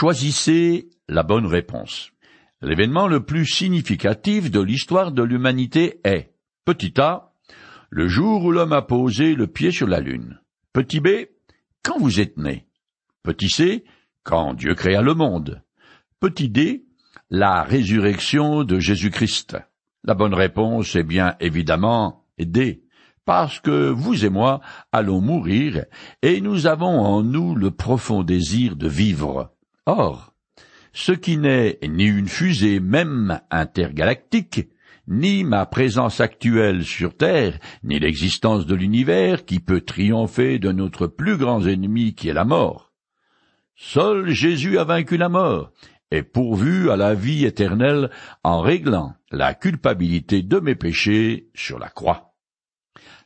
Choisissez 0.00 0.88
la 1.10 1.22
bonne 1.22 1.44
réponse. 1.44 2.12
L'événement 2.62 3.06
le 3.06 3.22
plus 3.22 3.44
significatif 3.44 4.50
de 4.50 4.58
l'histoire 4.58 5.12
de 5.12 5.22
l'humanité 5.22 6.00
est, 6.04 6.32
petit 6.64 6.98
a, 6.98 7.34
le 7.90 8.08
jour 8.08 8.44
où 8.44 8.50
l'homme 8.50 8.72
a 8.72 8.80
posé 8.80 9.34
le 9.34 9.46
pied 9.46 9.70
sur 9.70 9.86
la 9.86 10.00
Lune. 10.00 10.40
Petit 10.72 11.00
b, 11.00 11.26
quand 11.82 11.98
vous 11.98 12.18
êtes 12.18 12.38
né. 12.38 12.66
Petit 13.22 13.50
c, 13.50 13.84
quand 14.22 14.54
Dieu 14.54 14.74
créa 14.74 15.02
le 15.02 15.12
monde. 15.12 15.62
Petit 16.18 16.48
d, 16.48 16.86
la 17.28 17.62
résurrection 17.62 18.64
de 18.64 18.78
Jésus-Christ. 18.78 19.58
La 20.04 20.14
bonne 20.14 20.32
réponse 20.32 20.96
est 20.96 21.04
bien 21.04 21.36
évidemment 21.40 22.24
D, 22.38 22.84
parce 23.26 23.60
que 23.60 23.90
vous 23.90 24.24
et 24.24 24.30
moi 24.30 24.62
allons 24.92 25.20
mourir, 25.20 25.84
et 26.22 26.40
nous 26.40 26.66
avons 26.66 27.00
en 27.00 27.22
nous 27.22 27.54
le 27.54 27.70
profond 27.70 28.22
désir 28.22 28.76
de 28.76 28.88
vivre. 28.88 29.54
Or, 29.86 30.34
ce 30.92 31.12
qui 31.12 31.36
n'est 31.36 31.78
ni 31.82 32.04
une 32.04 32.28
fusée 32.28 32.80
même 32.80 33.40
intergalactique, 33.50 34.68
ni 35.08 35.44
ma 35.44 35.66
présence 35.66 36.20
actuelle 36.20 36.84
sur 36.84 37.16
Terre, 37.16 37.58
ni 37.82 37.98
l'existence 37.98 38.66
de 38.66 38.74
l'univers 38.74 39.44
qui 39.44 39.58
peut 39.58 39.80
triompher 39.80 40.58
de 40.58 40.70
notre 40.72 41.06
plus 41.06 41.36
grand 41.36 41.66
ennemi 41.66 42.14
qui 42.14 42.28
est 42.28 42.34
la 42.34 42.44
mort. 42.44 42.92
Seul 43.74 44.30
Jésus 44.30 44.78
a 44.78 44.84
vaincu 44.84 45.16
la 45.16 45.28
mort, 45.28 45.72
et 46.10 46.22
pourvu 46.22 46.90
à 46.90 46.96
la 46.96 47.14
vie 47.14 47.44
éternelle 47.44 48.10
en 48.44 48.60
réglant 48.60 49.14
la 49.30 49.54
culpabilité 49.54 50.42
de 50.42 50.58
mes 50.60 50.74
péchés 50.74 51.48
sur 51.54 51.78
la 51.78 51.88
croix. 51.88 52.34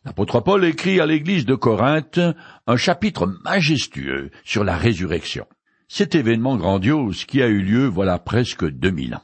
L'apôtre 0.05 0.41
Paul 0.41 0.65
écrit 0.65 1.01
à 1.01 1.07
l'église 1.07 1.47
de 1.47 1.55
Corinthe 1.55 2.21
un 2.67 2.77
chapitre 2.77 3.27
majestueux 3.45 4.31
sur 4.45 4.63
la 4.63 4.77
résurrection 4.77 5.47
cet 5.89 6.15
événement 6.15 6.57
grandiose 6.57 7.25
qui 7.25 7.43
a 7.43 7.49
eu 7.49 7.61
lieu 7.61 7.87
voilà 7.87 8.19
presque 8.19 8.65
deux 8.69 8.91
mille 8.91 9.15
ans. 9.15 9.23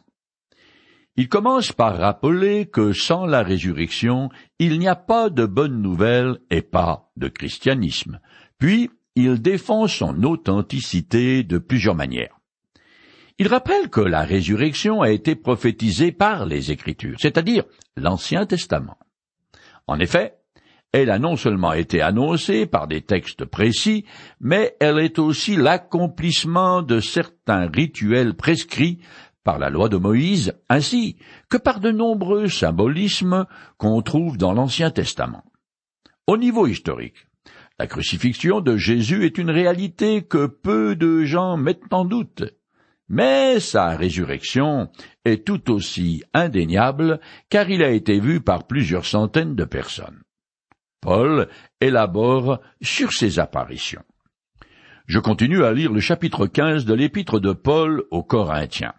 Il 1.17 1.29
commence 1.29 1.73
par 1.73 1.99
rappeler 1.99 2.67
que 2.67 2.93
sans 2.93 3.27
la 3.27 3.43
résurrection, 3.43 4.31
il 4.59 4.79
n'y 4.79 4.89
a 4.89 4.97
pas 4.97 5.29
de 5.29 5.45
bonne 5.45 5.83
nouvelle 5.83 6.39
et 6.51 6.63
pas 6.63 7.11
de 7.17 7.29
christianisme. 7.29 8.21
Puis, 8.59 8.91
il 9.17 9.43
défend 9.43 9.87
son 9.87 10.23
authenticité 10.23 11.43
de 11.43 11.59
plusieurs 11.59 11.95
manières. 11.95 12.39
Il 13.39 13.49
rappelle 13.49 13.91
que 13.91 14.01
la 14.01 14.23
résurrection 14.23 15.03
a 15.03 15.11
été 15.11 15.35
prophétisée 15.35 16.13
par 16.13 16.47
les 16.47 16.71
Écritures, 16.71 17.17
c'est-à-dire 17.19 17.65
l'Ancien 17.97 18.47
Testament. 18.47 18.99
En 19.87 19.99
effet, 19.99 20.40
elle 20.93 21.11
a 21.11 21.19
non 21.19 21.37
seulement 21.37 21.73
été 21.73 22.03
annoncée 22.03 22.67
par 22.67 22.89
des 22.89 23.03
textes 23.03 23.45
précis, 23.45 24.05
mais 24.41 24.77
elle 24.81 24.99
est 24.99 25.19
aussi 25.19 25.57
l'accomplissement 25.57 26.83
de 26.83 27.01
certains 27.01 27.69
rituels 27.69 28.35
prescrits 28.35 28.99
par 29.45 29.59
la 29.59 29.71
loi 29.71 29.89
de 29.89 29.97
Moïse, 29.97 30.55
ainsi 30.69 31.17
que 31.49 31.57
par 31.57 31.81
de 31.81 31.91
nombreux 31.91 32.49
symbolismes 32.49 33.47
qu'on 33.79 34.03
trouve 34.03 34.37
dans 34.37 34.53
l'Ancien 34.53 34.91
Testament. 34.91 35.45
Au 36.27 36.37
niveau 36.37 36.67
historique, 36.67 37.27
la 37.79 37.87
crucifixion 37.87 38.61
de 38.61 38.77
Jésus 38.77 39.25
est 39.25 39.39
une 39.39 39.51
réalité 39.51 40.23
que 40.23 40.47
peu 40.47 40.97
de 40.97 41.25
gens 41.25 41.57
mettent 41.57 41.93
en 41.93 42.05
doute, 42.05 42.45
mais 43.09 43.59
sa 43.59 43.97
résurrection 43.97 44.91
est 45.25 45.47
tout 45.47 45.71
aussi 45.71 46.23
indéniable 46.35 47.21
car 47.49 47.71
il 47.71 47.83
a 47.83 47.91
été 47.91 48.21
vu 48.21 48.41
par 48.41 48.67
plusieurs 48.67 49.07
centaines 49.07 49.55
de 49.55 49.65
personnes. 49.65 50.23
Paul 51.01 51.49
élabore 51.81 52.61
sur 52.83 53.13
ces 53.13 53.39
apparitions. 53.39 54.05
Je 55.07 55.19
continue 55.19 55.65
à 55.65 55.73
lire 55.73 55.93
le 55.93 56.01
chapitre 56.01 56.47
15 56.47 56.85
de 56.85 56.95
l'épître 56.95 57.41
de 57.41 57.53
Paul 57.53 58.05
aux 58.11 58.23
Corinthiens. 58.23 58.95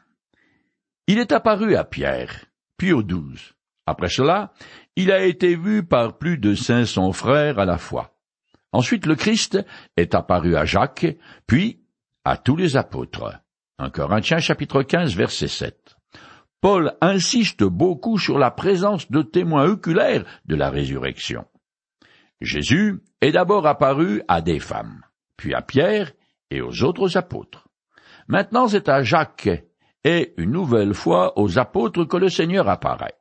Il 1.07 1.19
est 1.19 1.31
apparu 1.31 1.75
à 1.75 1.83
Pierre, 1.83 2.45
puis 2.77 2.91
aux 2.91 3.03
douze. 3.03 3.53
Après 3.85 4.09
cela, 4.09 4.53
il 4.95 5.11
a 5.11 5.23
été 5.23 5.55
vu 5.55 5.83
par 5.83 6.17
plus 6.17 6.38
de 6.38 6.56
cinq 6.56 6.85
cents 6.85 7.13
frères 7.13 7.59
à 7.59 7.66
la 7.66 7.78
fois. 7.78 8.13
Ensuite, 8.72 9.06
le 9.06 9.16
Christ 9.16 9.59
est 9.97 10.16
apparu 10.16 10.56
à 10.56 10.66
Jacques, 10.66 11.17
puis 11.47 11.81
à 12.23 12.38
tous 12.38 12.56
les 12.56 12.78
apôtres. 12.78 13.40
Un 13.78 13.90
Corinthiens 13.90 14.40
chapitre 14.40 14.84
15 14.84 15.16
verset 15.16 15.47
7. 15.47 15.97
Paul 16.61 16.94
insiste 17.01 17.63
beaucoup 17.63 18.19
sur 18.19 18.38
la 18.38 18.51
présence 18.51 19.09
de 19.09 19.22
témoins 19.23 19.66
oculaires 19.66 20.25
de 20.45 20.56
la 20.56 20.69
résurrection. 20.69 21.45
Jésus 22.41 23.00
est 23.22 23.31
d'abord 23.31 23.68
apparu 23.68 24.24
à 24.28 24.41
des 24.41 24.59
femmes, 24.59 25.02
puis 25.38 25.53
à 25.53 25.62
Pierre 25.62 26.12
et 26.50 26.62
aux 26.62 26.84
autres 26.84 27.16
apôtres. 27.16 27.68
Maintenant 28.28 28.68
c'est 28.68 28.90
à 28.90 29.03
Jacques 29.03 29.50
et 30.03 30.34
une 30.38 30.52
nouvelle 30.52 30.96
fois 30.96 31.38
aux 31.38 31.59
apôtres 31.59 32.06
que 32.06 32.18
le 32.18 32.29
Seigneur 32.29 32.68
apparaît. 32.68 33.16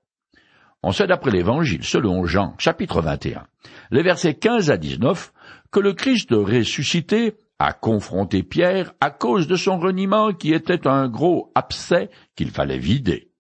On 0.83 0.93
sait 0.93 1.07
d'après 1.07 1.31
l'Évangile 1.31 1.85
selon 1.85 2.25
Jean, 2.25 2.55
chapitre 2.59 3.03
21, 3.03 3.47
les 3.91 4.03
versets 4.03 4.35
15 4.35 4.71
à 4.71 4.79
19, 4.79 5.33
que 5.71 5.81
le 5.81 5.93
Christ 5.93 6.31
ressuscité 6.33 7.35
a 7.59 7.75
confronté 7.75 8.43
Pierre 8.43 8.95
à 9.03 9.11
cause 9.11 9.47
de 9.47 9.57
son 9.57 9.79
reniement 9.79 10.33
qui 10.33 10.55
était 10.55 10.89
un 10.89 11.09
gros 11.09 11.53
abcès 11.55 12.09
qu'il 12.35 12.51
fallait 12.51 12.79
vider. 12.79 13.31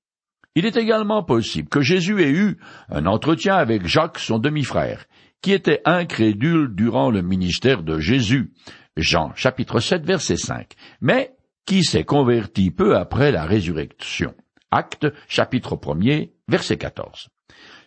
Il 0.54 0.66
est 0.66 0.76
également 0.76 1.22
possible 1.22 1.70
que 1.70 1.80
Jésus 1.80 2.22
ait 2.22 2.30
eu 2.30 2.58
un 2.91 3.06
entretien 3.06 3.54
avec 3.54 3.86
Jacques, 3.86 4.18
son 4.18 4.38
demi-frère, 4.38 5.06
qui 5.42 5.52
était 5.52 5.82
incrédule 5.84 6.74
durant 6.74 7.10
le 7.10 7.22
ministère 7.22 7.82
de 7.82 7.98
Jésus, 7.98 8.52
Jean 8.96 9.32
chapitre 9.34 9.80
7 9.80 10.04
verset 10.04 10.36
5, 10.36 10.74
mais 11.00 11.32
qui 11.66 11.84
s'est 11.84 12.04
converti 12.04 12.70
peu 12.70 12.96
après 12.96 13.32
la 13.32 13.44
résurrection? 13.44 14.34
Acte 14.70 15.06
chapitre 15.28 15.78
1 15.82 16.26
verset 16.48 16.76
14. 16.76 17.28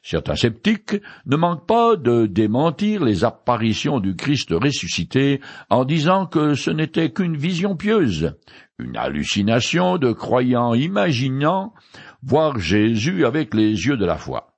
Certains 0.06 0.36
sceptiques 0.36 0.98
ne 1.26 1.38
manquent 1.38 1.66
pas 1.66 1.96
de 1.96 2.26
démentir 2.26 3.06
les 3.06 3.24
apparitions 3.24 4.02
du 4.02 4.18
Christ 4.18 4.50
ressuscité 4.52 5.40
en 5.70 5.86
disant 5.86 6.26
que 6.26 6.56
ce 6.56 6.72
n'était 6.72 7.12
qu'une 7.12 7.38
vision 7.38 7.78
pieuse, 7.78 8.36
une 8.80 8.98
hallucination 8.98 9.98
de 9.98 10.12
croyants 10.12 10.74
imaginant 10.74 11.74
voir 12.22 12.60
Jésus 12.60 13.26
avec 13.26 13.54
les 13.54 13.70
yeux 13.70 13.96
de 13.96 14.06
la 14.06 14.18
foi. 14.18 14.53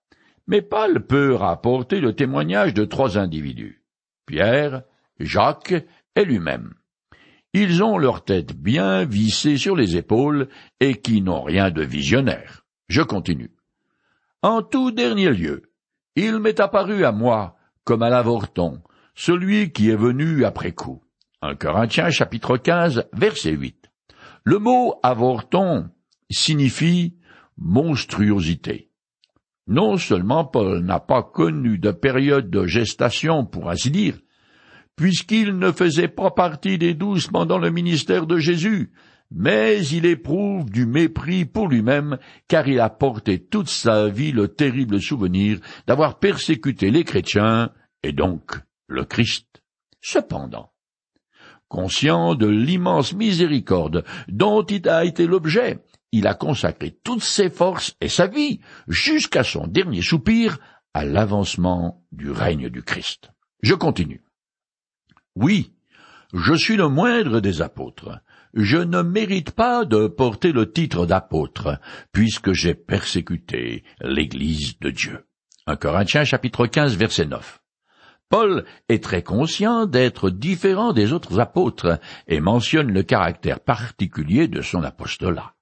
Mais 0.47 0.61
Paul 0.61 1.06
peut 1.06 1.33
rapporter 1.33 2.00
le 2.00 2.16
témoignage 2.16 2.73
de 2.73 2.85
trois 2.85 3.17
individus. 3.17 3.83
Pierre, 4.25 4.83
Jacques 5.19 5.85
et 6.16 6.25
lui-même. 6.25 6.73
Ils 7.53 7.83
ont 7.83 7.97
leur 7.97 8.25
tête 8.25 8.53
bien 8.53 9.05
vissée 9.05 9.57
sur 9.57 9.75
les 9.75 9.95
épaules 9.95 10.50
et 10.79 10.95
qui 10.95 11.22
n'ont 11.22 11.41
rien 11.41 11.72
de 11.72 11.84
visionnaire. 11.84 12.66
Je 12.89 13.01
continue. 13.01 13.51
En 14.41 14.61
tout 14.61 14.91
dernier 14.91 15.29
lieu, 15.31 15.72
il 16.16 16.39
m'est 16.39 16.59
apparu 16.59 17.05
à 17.05 17.11
moi, 17.11 17.55
comme 17.84 18.03
à 18.03 18.09
l'avorton, 18.09 18.81
celui 19.16 19.72
qui 19.72 19.89
est 19.89 19.95
venu 19.95 20.45
après 20.45 20.73
coup. 20.73 21.01
Un 21.41 21.55
Corinthiens 21.55 22.09
chapitre 22.09 22.57
15 22.57 23.07
verset 23.13 23.51
8. 23.51 23.89
Le 24.44 24.59
mot 24.59 24.95
avorton 25.01 25.89
signifie 26.29 27.16
monstruosité. 27.57 28.84
Non 29.68 29.98
seulement 29.98 30.46
Paul 30.46 30.84
n'a 30.84 31.00
pas 31.00 31.24
connu 31.24 31.80
de 31.80 31.92
période 31.92 32.50
de 32.50 32.68
gestation, 32.68 33.46
pour 33.46 33.70
ainsi 33.70 33.90
dire, 33.90 34.20
puisqu'il 34.96 35.58
ne 35.58 35.72
faisait 35.72 36.08
pas 36.08 36.31
partie 36.31 36.78
des 36.78 36.94
douze 36.94 37.28
pendant 37.28 37.58
le 37.58 37.72
ministère 37.72 38.28
de 38.28 38.38
Jésus, 38.38 38.92
mais 39.31 39.86
il 39.88 40.06
éprouve 40.06 40.70
du 40.70 40.86
mépris 40.86 41.46
pour 41.46 41.68
lui-même, 41.68 42.18
car 42.48 42.68
il 42.68 42.80
a 42.80 42.90
porté 42.90 43.44
toute 43.44 43.70
sa 43.70 44.08
vie 44.08 44.31
le 44.31 44.50
terrible 44.50 45.02
souvenir 45.02 45.59
d'avoir 45.88 46.20
persécuté 46.20 46.92
les 46.92 47.03
chrétiens, 47.03 47.72
et 48.03 48.12
donc 48.12 48.59
le 48.88 49.03
Christ. 49.03 49.64
Cependant, 50.00 50.72
conscient 51.68 52.36
de 52.36 52.47
l'immense 52.47 53.14
miséricorde 53.14 54.06
dont 54.28 54.64
il 54.64 54.88
a 54.88 55.06
été 55.06 55.26
l'objet, 55.26 55.79
il 56.11 56.28
a 56.28 56.34
consacré 56.34 56.97
toutes 57.03 57.23
ses 57.23 57.49
forces 57.49 57.96
et 58.02 58.09
sa 58.09 58.28
vie, 58.28 58.59
jusqu'à 58.87 59.43
son 59.43 59.67
dernier 59.67 60.02
soupir, 60.02 60.59
à 60.93 61.03
l'avancement 61.03 62.03
du 62.11 62.31
règne 62.31 62.69
du 62.69 62.84
Christ. 62.84 63.31
Je 63.61 63.73
continue. 63.73 64.23
Oui, 65.35 65.73
je 66.34 66.53
suis 66.53 66.78
le 66.78 66.87
moindre 66.87 67.40
des 67.40 67.61
apôtres. 67.61 68.19
Je 68.53 68.78
ne 68.78 69.02
mérite 69.02 69.52
pas 69.52 69.84
de 69.84 70.07
porter 70.07 70.53
le 70.53 70.72
titre 70.72 71.05
d'apôtre, 71.05 71.79
puisque 72.13 72.53
j'ai 72.53 72.73
persécuté 72.73 73.84
l'Église 73.99 74.79
de 74.79 74.91
Dieu. 74.91 75.25
Un 75.67 75.75
Corinthiens 75.75 76.23
chapitre 76.23 76.67
15 76.67 76.96
verset 76.96 77.25
9. 77.25 77.59
Paul 78.29 78.66
est 78.87 79.03
très 79.03 79.23
conscient 79.23 79.85
d'être 79.85 80.29
différent 80.29 80.93
des 80.93 81.11
autres 81.11 81.40
apôtres 81.40 81.99
et 82.28 82.40
mentionne 82.40 82.91
le 82.91 83.03
caractère 83.03 83.59
particulier 83.59 84.47
de 84.47 84.61
son 84.61 84.84
apostolat. 84.84 85.54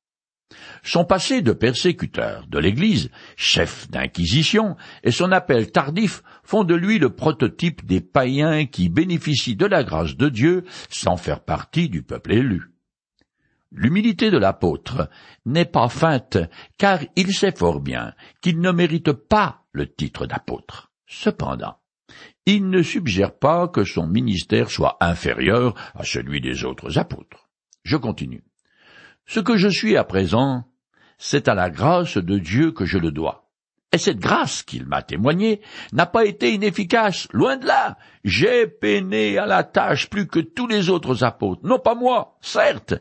Son 0.83 1.05
passé 1.05 1.41
de 1.41 1.53
persécuteur 1.53 2.45
de 2.47 2.59
l'Église, 2.59 3.09
chef 3.35 3.89
d'inquisition, 3.89 4.75
et 5.03 5.11
son 5.11 5.31
appel 5.31 5.71
tardif 5.71 6.23
font 6.43 6.63
de 6.63 6.75
lui 6.75 6.99
le 6.99 7.09
prototype 7.09 7.85
des 7.85 8.01
païens 8.01 8.65
qui 8.65 8.89
bénéficient 8.89 9.55
de 9.55 9.65
la 9.65 9.83
grâce 9.83 10.15
de 10.15 10.29
Dieu 10.29 10.63
sans 10.89 11.17
faire 11.17 11.41
partie 11.41 11.89
du 11.89 12.03
peuple 12.03 12.33
élu. 12.33 12.73
L'humilité 13.71 14.29
de 14.29 14.37
l'apôtre 14.37 15.09
n'est 15.45 15.65
pas 15.65 15.89
feinte, 15.89 16.37
car 16.77 16.99
il 17.15 17.33
sait 17.33 17.55
fort 17.55 17.79
bien 17.79 18.13
qu'il 18.41 18.59
ne 18.59 18.71
mérite 18.71 19.11
pas 19.11 19.63
le 19.71 19.91
titre 19.91 20.27
d'apôtre. 20.27 20.91
Cependant, 21.07 21.77
il 22.45 22.69
ne 22.69 22.83
suggère 22.83 23.35
pas 23.37 23.67
que 23.67 23.83
son 23.83 24.05
ministère 24.05 24.69
soit 24.69 24.97
inférieur 24.99 25.73
à 25.95 26.03
celui 26.03 26.39
des 26.39 26.65
autres 26.65 26.99
apôtres. 26.99 27.49
Je 27.83 27.97
continue. 27.97 28.43
Ce 29.25 29.39
que 29.39 29.57
je 29.57 29.67
suis 29.67 29.97
à 29.97 30.03
présent, 30.03 30.65
c'est 31.17 31.47
à 31.47 31.55
la 31.55 31.69
grâce 31.69 32.17
de 32.17 32.37
Dieu 32.37 32.71
que 32.71 32.85
je 32.85 32.97
le 32.97 33.11
dois. 33.11 33.49
Et 33.93 33.97
cette 33.99 34.17
grâce 34.17 34.63
qu'il 34.63 34.87
m'a 34.87 35.03
témoignée 35.03 35.61
n'a 35.91 36.07
pas 36.07 36.25
été 36.25 36.51
inefficace, 36.53 37.27
loin 37.31 37.57
de 37.57 37.67
là. 37.67 37.95
J'ai 38.23 38.67
peiné 38.67 39.37
à 39.37 39.45
la 39.45 39.63
tâche 39.63 40.09
plus 40.09 40.27
que 40.27 40.39
tous 40.39 40.67
les 40.67 40.89
autres 40.89 41.23
apôtres, 41.23 41.61
non 41.63 41.77
pas 41.77 41.93
moi, 41.93 42.37
certes, 42.41 42.95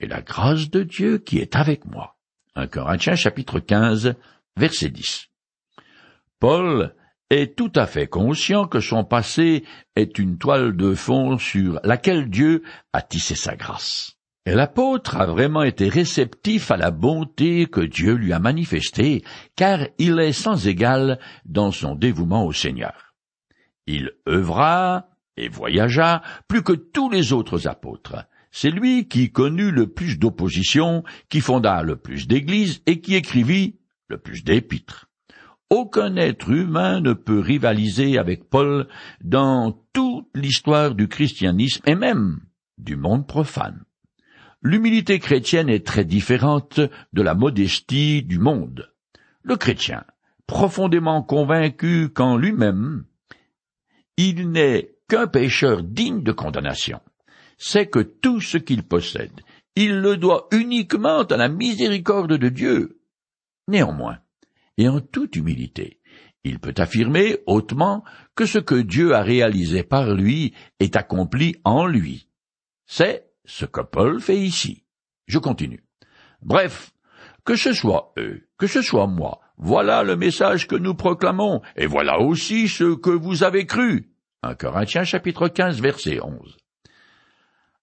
mais 0.00 0.06
la 0.06 0.22
grâce 0.22 0.70
de 0.70 0.82
Dieu 0.82 1.18
qui 1.18 1.38
est 1.38 1.54
avec 1.54 1.84
moi. 1.84 2.16
1 2.54 2.66
Corinthiens 2.66 3.14
chapitre 3.14 3.60
15, 3.60 4.14
verset 4.56 4.88
10. 4.88 5.28
Paul 6.40 6.94
est 7.30 7.56
tout 7.56 7.72
à 7.74 7.86
fait 7.86 8.06
conscient 8.06 8.66
que 8.66 8.80
son 8.80 9.04
passé 9.04 9.64
est 9.96 10.18
une 10.18 10.38
toile 10.38 10.76
de 10.76 10.94
fond 10.94 11.36
sur 11.36 11.78
laquelle 11.84 12.30
Dieu 12.30 12.62
a 12.92 13.02
tissé 13.02 13.34
sa 13.34 13.54
grâce. 13.54 14.17
L'apôtre 14.54 15.18
a 15.18 15.26
vraiment 15.26 15.62
été 15.62 15.90
réceptif 15.90 16.70
à 16.70 16.78
la 16.78 16.90
bonté 16.90 17.66
que 17.66 17.82
Dieu 17.82 18.14
lui 18.14 18.32
a 18.32 18.38
manifestée, 18.38 19.22
car 19.56 19.80
il 19.98 20.18
est 20.20 20.32
sans 20.32 20.66
égal 20.66 21.18
dans 21.44 21.70
son 21.70 21.94
dévouement 21.94 22.46
au 22.46 22.52
Seigneur. 22.52 23.14
Il 23.86 24.12
œuvra 24.26 25.10
et 25.36 25.48
voyagea 25.48 26.22
plus 26.48 26.62
que 26.62 26.72
tous 26.72 27.10
les 27.10 27.34
autres 27.34 27.68
apôtres. 27.68 28.24
C'est 28.50 28.70
lui 28.70 29.06
qui 29.06 29.30
connut 29.30 29.70
le 29.70 29.86
plus 29.86 30.18
d'opposition, 30.18 31.04
qui 31.28 31.40
fonda 31.40 31.82
le 31.82 31.96
plus 31.96 32.26
d'églises 32.26 32.80
et 32.86 33.02
qui 33.02 33.16
écrivit 33.16 33.76
le 34.08 34.16
plus 34.16 34.44
d'épîtres. 34.44 35.10
Aucun 35.68 36.16
être 36.16 36.48
humain 36.48 37.00
ne 37.00 37.12
peut 37.12 37.40
rivaliser 37.40 38.16
avec 38.16 38.48
Paul 38.48 38.88
dans 39.22 39.78
toute 39.92 40.30
l'histoire 40.34 40.94
du 40.94 41.06
christianisme 41.06 41.82
et 41.86 41.94
même 41.94 42.40
du 42.78 42.96
monde 42.96 43.26
profane. 43.26 43.84
L'humilité 44.68 45.18
chrétienne 45.18 45.70
est 45.70 45.86
très 45.86 46.04
différente 46.04 46.78
de 47.14 47.22
la 47.22 47.32
modestie 47.32 48.22
du 48.22 48.38
monde. 48.38 48.92
Le 49.42 49.56
chrétien, 49.56 50.04
profondément 50.46 51.22
convaincu 51.22 52.10
qu'en 52.10 52.36
lui-même, 52.36 53.06
il 54.18 54.50
n'est 54.50 54.90
qu'un 55.08 55.26
pécheur 55.26 55.82
digne 55.82 56.22
de 56.22 56.32
condamnation, 56.32 57.00
sait 57.56 57.86
que 57.86 58.00
tout 58.00 58.42
ce 58.42 58.58
qu'il 58.58 58.82
possède, 58.82 59.40
il 59.74 60.00
le 60.00 60.18
doit 60.18 60.48
uniquement 60.52 61.22
à 61.22 61.36
la 61.38 61.48
miséricorde 61.48 62.36
de 62.36 62.50
Dieu. 62.50 63.00
Néanmoins, 63.68 64.18
et 64.76 64.86
en 64.86 65.00
toute 65.00 65.34
humilité, 65.34 65.98
il 66.44 66.58
peut 66.58 66.74
affirmer 66.76 67.38
hautement 67.46 68.04
que 68.34 68.44
ce 68.44 68.58
que 68.58 68.74
Dieu 68.74 69.14
a 69.14 69.22
réalisé 69.22 69.82
par 69.82 70.12
lui 70.12 70.52
est 70.78 70.94
accompli 70.94 71.56
en 71.64 71.86
lui. 71.86 72.28
C'est 72.84 73.27
ce 73.48 73.64
que 73.64 73.80
Paul 73.80 74.20
fait 74.20 74.38
ici. 74.38 74.84
Je 75.26 75.38
continue. 75.38 75.82
Bref, 76.42 76.92
que 77.44 77.56
ce 77.56 77.72
soit 77.72 78.12
eux, 78.18 78.46
que 78.58 78.66
ce 78.66 78.82
soit 78.82 79.06
moi, 79.06 79.40
voilà 79.56 80.02
le 80.04 80.16
message 80.16 80.68
que 80.68 80.76
nous 80.76 80.94
proclamons, 80.94 81.62
et 81.74 81.86
voilà 81.86 82.20
aussi 82.20 82.68
ce 82.68 82.94
que 82.94 83.10
vous 83.10 83.42
avez 83.42 83.66
cru. 83.66 84.10
1 84.42 84.54
Corinthiens 84.54 85.04
chapitre 85.04 85.48
15 85.48 85.80
verset 85.80 86.20
11. 86.22 86.56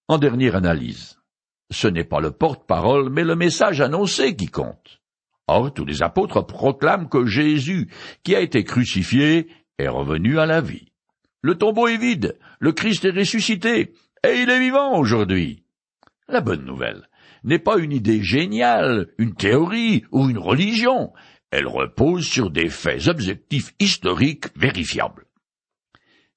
En 0.08 0.20
dernière 0.20 0.56
analyse, 0.56 1.20
ce 1.72 1.88
n'est 1.88 2.04
pas 2.04 2.20
le 2.20 2.32
porte-parole, 2.32 3.10
mais 3.10 3.24
le 3.24 3.36
message 3.36 3.82
annoncé 3.82 4.36
qui 4.36 4.48
compte. 4.48 5.02
Or, 5.48 5.74
tous 5.74 5.86
les 5.86 6.04
apôtres 6.04 6.46
proclament 6.46 7.10
que 7.10 7.26
Jésus, 7.26 7.90
qui 8.24 8.36
a 8.36 8.40
été 8.40 8.64
crucifié, 8.64 9.48
est 9.78 9.88
revenu 9.88 10.40
à 10.40 10.46
la 10.46 10.62
vie. 10.62 10.92
Le 11.42 11.56
tombeau 11.56 11.88
est 11.88 11.98
vide, 11.98 12.38
le 12.60 12.72
Christ 12.72 13.06
est 13.06 13.12
ressuscité, 13.12 13.94
et 14.26 14.42
il 14.42 14.50
est 14.50 14.60
vivant 14.60 14.98
aujourd'hui. 14.98 15.64
La 16.28 16.42
bonne 16.42 16.66
nouvelle 16.66 17.08
n'est 17.44 17.60
pas 17.60 17.78
une 17.78 17.92
idée 17.92 18.24
géniale, 18.24 19.08
une 19.18 19.36
théorie 19.36 20.04
ou 20.12 20.30
une 20.30 20.40
religion. 20.40 21.14
Elle 21.52 21.68
repose 21.68 22.26
sur 22.26 22.50
des 22.50 22.70
faits 22.70 23.08
objectifs 23.08 23.74
historiques 23.80 24.48
vérifiables. 24.56 25.26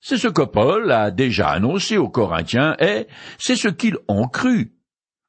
C'est 0.01 0.19
ce 0.19 0.29
que 0.29 0.43
Paul 0.43 0.93
a 0.93 1.11
déjà 1.11 1.49
annoncé 1.49 1.97
aux 1.97 2.11
Corinthiens 2.11 2.77
et 2.79 3.07
c'est 3.39 3.57
ce 3.57 3.69
qu'ils 3.69 3.97
ont 4.07 4.29
cru. 4.29 4.75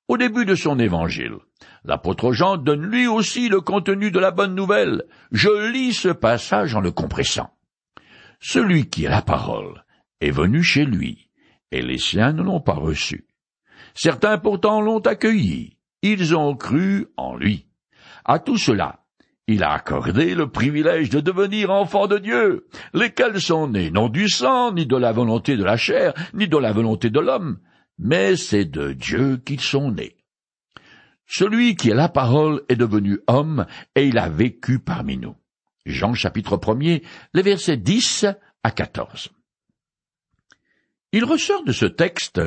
Au 0.08 0.18
début 0.18 0.46
de 0.46 0.56
son 0.56 0.80
évangile, 0.80 1.36
l'apôtre 1.86 2.34
Jean 2.34 2.58
donne 2.58 2.86
lui 2.86 3.08
aussi 3.08 3.48
le 3.48 3.62
contenu 3.62 4.12
de 4.12 4.20
la 4.20 4.32
bonne 4.32 4.56
nouvelle. 4.56 5.06
Je 5.32 5.72
lis 5.72 5.94
ce 5.94 6.10
passage 6.10 6.76
en 6.76 6.82
le 6.82 6.92
compressant. 6.92 7.52
Celui 8.40 8.90
qui 8.90 9.06
est 9.06 9.10
la 9.10 9.22
parole 9.22 9.86
est 10.20 10.32
venu 10.32 10.62
chez 10.62 10.86
lui, 10.86 11.29
et 11.72 11.82
les 11.82 11.98
siens 11.98 12.34
ne 12.34 12.44
l'ont 12.44 12.62
pas 12.62 12.74
reçu. 12.74 13.26
Certains 13.94 14.38
pourtant 14.38 14.82
l'ont 14.82 15.00
accueilli. 15.00 15.78
Ils 16.02 16.36
ont 16.36 16.56
cru 16.56 17.08
en 17.18 17.36
lui. 17.36 17.68
À 18.26 18.40
tout 18.40 18.58
cela, 18.58 19.00
il 19.48 19.64
a 19.64 19.72
accordé 19.72 20.36
le 20.36 20.50
privilège 20.50 21.10
de 21.10 21.20
devenir 21.20 21.72
enfants 21.72 22.08
de 22.08 22.20
Dieu, 22.20 22.68
lesquels 22.94 23.42
sont 23.42 23.68
nés 23.68 23.90
non 23.90 24.08
du 24.08 24.30
sang, 24.30 24.72
ni 24.72 24.86
de 24.86 24.96
la 24.96 25.12
volonté 25.12 25.58
de 25.58 25.64
la 25.64 25.76
chair, 25.76 26.14
ni 26.34 26.48
de 26.48 26.58
la 26.58 26.72
volonté 26.72 27.10
de 27.10 27.20
l'homme, 27.20 27.60
mais 27.98 28.36
c'est 28.36 28.66
de 28.66 28.94
Dieu 28.94 29.38
qu'ils 29.38 29.60
sont 29.60 29.92
nés. 29.92 30.16
Celui 31.26 31.76
qui 31.76 31.90
est 31.90 31.96
la 31.96 32.10
parole 32.10 32.62
est 32.70 32.76
devenu 32.76 33.20
homme, 33.28 33.66
et 33.96 34.08
il 34.08 34.18
a 34.18 34.30
vécu 34.30 34.80
parmi 34.80 35.18
nous. 35.18 35.36
Jean 35.86 36.14
chapitre 36.14 36.58
1er, 36.58 37.04
les 37.34 37.42
versets 37.42 37.78
10 37.78 38.26
à 38.64 38.72
14. 38.72 39.32
Il 41.12 41.26
ressort 41.26 41.64
de 41.64 41.72
ce 41.72 41.86
texte 41.86 42.40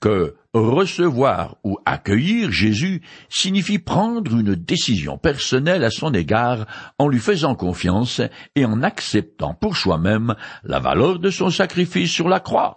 que 0.00 0.36
recevoir 0.52 1.56
ou 1.64 1.78
accueillir 1.86 2.52
Jésus 2.52 3.00
signifie 3.30 3.78
prendre 3.78 4.36
une 4.36 4.54
décision 4.54 5.16
personnelle 5.16 5.82
à 5.82 5.90
son 5.90 6.12
égard 6.12 6.66
en 6.98 7.08
lui 7.08 7.18
faisant 7.18 7.54
confiance 7.54 8.20
et 8.54 8.66
en 8.66 8.82
acceptant 8.82 9.54
pour 9.54 9.78
soi-même 9.78 10.34
la 10.62 10.80
valeur 10.80 11.18
de 11.18 11.30
son 11.30 11.48
sacrifice 11.48 12.10
sur 12.10 12.28
la 12.28 12.40
croix. 12.40 12.76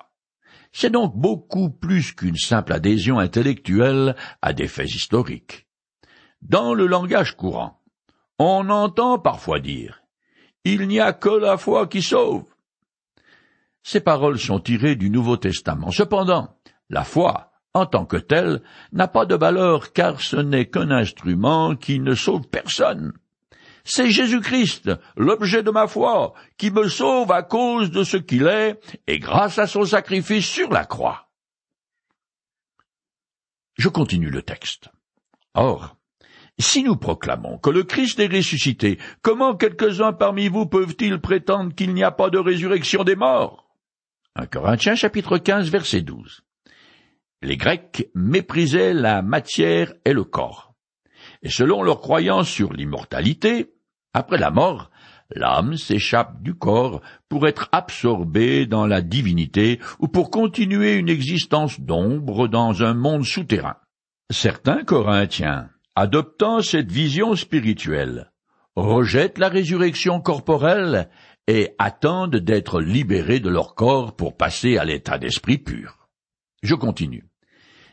C'est 0.71 0.91
donc 0.91 1.18
beaucoup 1.18 1.69
plus 1.69 2.13
qu'une 2.13 2.38
simple 2.38 2.71
adhésion 2.71 3.19
intellectuelle 3.19 4.15
à 4.41 4.53
des 4.53 4.68
faits 4.68 4.95
historiques. 4.95 5.68
Dans 6.41 6.73
le 6.73 6.87
langage 6.87 7.35
courant, 7.35 7.81
on 8.40 8.69
entend 8.69 9.19
parfois 9.19 9.59
dire 9.59 10.01
Il 10.63 10.87
n'y 10.87 11.01
a 11.01 11.11
que 11.11 11.30
la 11.30 11.57
foi 11.57 11.87
qui 11.87 12.01
sauve. 12.01 12.45
Ces 13.87 14.01
paroles 14.01 14.37
sont 14.37 14.59
tirées 14.59 14.97
du 14.97 15.09
Nouveau 15.09 15.37
Testament. 15.37 15.91
Cependant, 15.91 16.57
la 16.89 17.06
foi, 17.06 17.53
en 17.73 17.85
tant 17.85 18.06
que 18.06 18.17
telle, 18.17 18.61
n'a 18.91 19.07
pas 19.07 19.25
de 19.25 19.33
valeur 19.33 19.94
car 19.94 20.19
ce 20.19 20.35
n'est 20.35 20.69
qu'un 20.69 20.91
instrument 20.91 21.73
qui 21.73 22.01
ne 22.01 22.13
sauve 22.13 22.49
personne. 22.49 23.13
C'est 23.85 24.11
Jésus-Christ, 24.11 24.91
l'objet 25.15 25.63
de 25.63 25.71
ma 25.71 25.87
foi, 25.87 26.33
qui 26.57 26.69
me 26.69 26.89
sauve 26.89 27.31
à 27.31 27.44
cause 27.44 27.89
de 27.89 28.03
ce 28.03 28.17
qu'il 28.17 28.47
est 28.47 28.77
et 29.07 29.19
grâce 29.19 29.57
à 29.57 29.67
son 29.67 29.85
sacrifice 29.85 30.45
sur 30.45 30.69
la 30.69 30.83
croix. 30.83 31.29
Je 33.77 33.87
continue 33.87 34.31
le 34.31 34.41
texte. 34.41 34.89
Or, 35.53 35.95
si 36.59 36.83
nous 36.83 36.97
proclamons 36.97 37.57
que 37.57 37.69
le 37.69 37.83
Christ 37.83 38.19
est 38.19 38.27
ressuscité, 38.27 38.99
comment 39.21 39.56
quelques-uns 39.56 40.11
parmi 40.11 40.49
vous 40.49 40.65
peuvent-ils 40.65 41.21
prétendre 41.21 41.73
qu'il 41.73 41.94
n'y 41.94 42.03
a 42.03 42.11
pas 42.11 42.29
de 42.29 42.37
résurrection 42.37 43.06
des 43.06 43.15
morts? 43.15 43.67
1 44.39 44.45
Corinthiens 44.45 44.94
chapitre 44.94 45.39
15 45.39 45.71
verset 45.71 46.01
12. 46.01 46.41
Les 47.41 47.57
Grecs 47.57 48.07
méprisaient 48.13 48.94
la 48.94 49.23
matière 49.23 49.94
et 50.06 50.13
le 50.13 50.25
corps. 50.25 50.75
Et 51.41 51.49
selon 51.49 51.81
leur 51.81 52.01
croyance 52.01 52.47
sur 52.47 52.71
l'immortalité, 52.71 53.73
après 54.13 54.37
la 54.37 54.51
mort, 54.51 54.91
l'âme 55.31 55.75
s'échappe 55.75 56.44
du 56.44 56.53
corps 56.53 57.01
pour 57.29 57.47
être 57.47 57.67
absorbée 57.71 58.67
dans 58.67 58.85
la 58.85 59.01
divinité 59.01 59.79
ou 59.97 60.07
pour 60.07 60.29
continuer 60.29 60.94
une 60.94 61.09
existence 61.09 61.79
d'ombre 61.79 62.47
dans 62.47 62.83
un 62.83 62.94
monde 62.94 63.25
souterrain. 63.25 63.77
Certains 64.29 64.83
Corinthiens, 64.83 65.71
adoptant 65.95 66.61
cette 66.61 66.91
vision 66.91 67.35
spirituelle, 67.35 68.31
rejettent 68.75 69.39
la 69.39 69.49
résurrection 69.49 70.21
corporelle 70.21 71.09
et 71.47 71.75
attendent 71.80 72.35
d'être 72.35 72.81
libérés 72.81 73.39
de 73.39 73.49
leur 73.49 73.73
corps 73.75 74.16
pour 74.16 74.35
passer 74.35 74.77
à 74.77 74.85
l'état 74.85 75.18
d'esprit 75.18 75.57
pur. 75.57 76.09
Je 76.61 76.75
continue. 76.75 77.25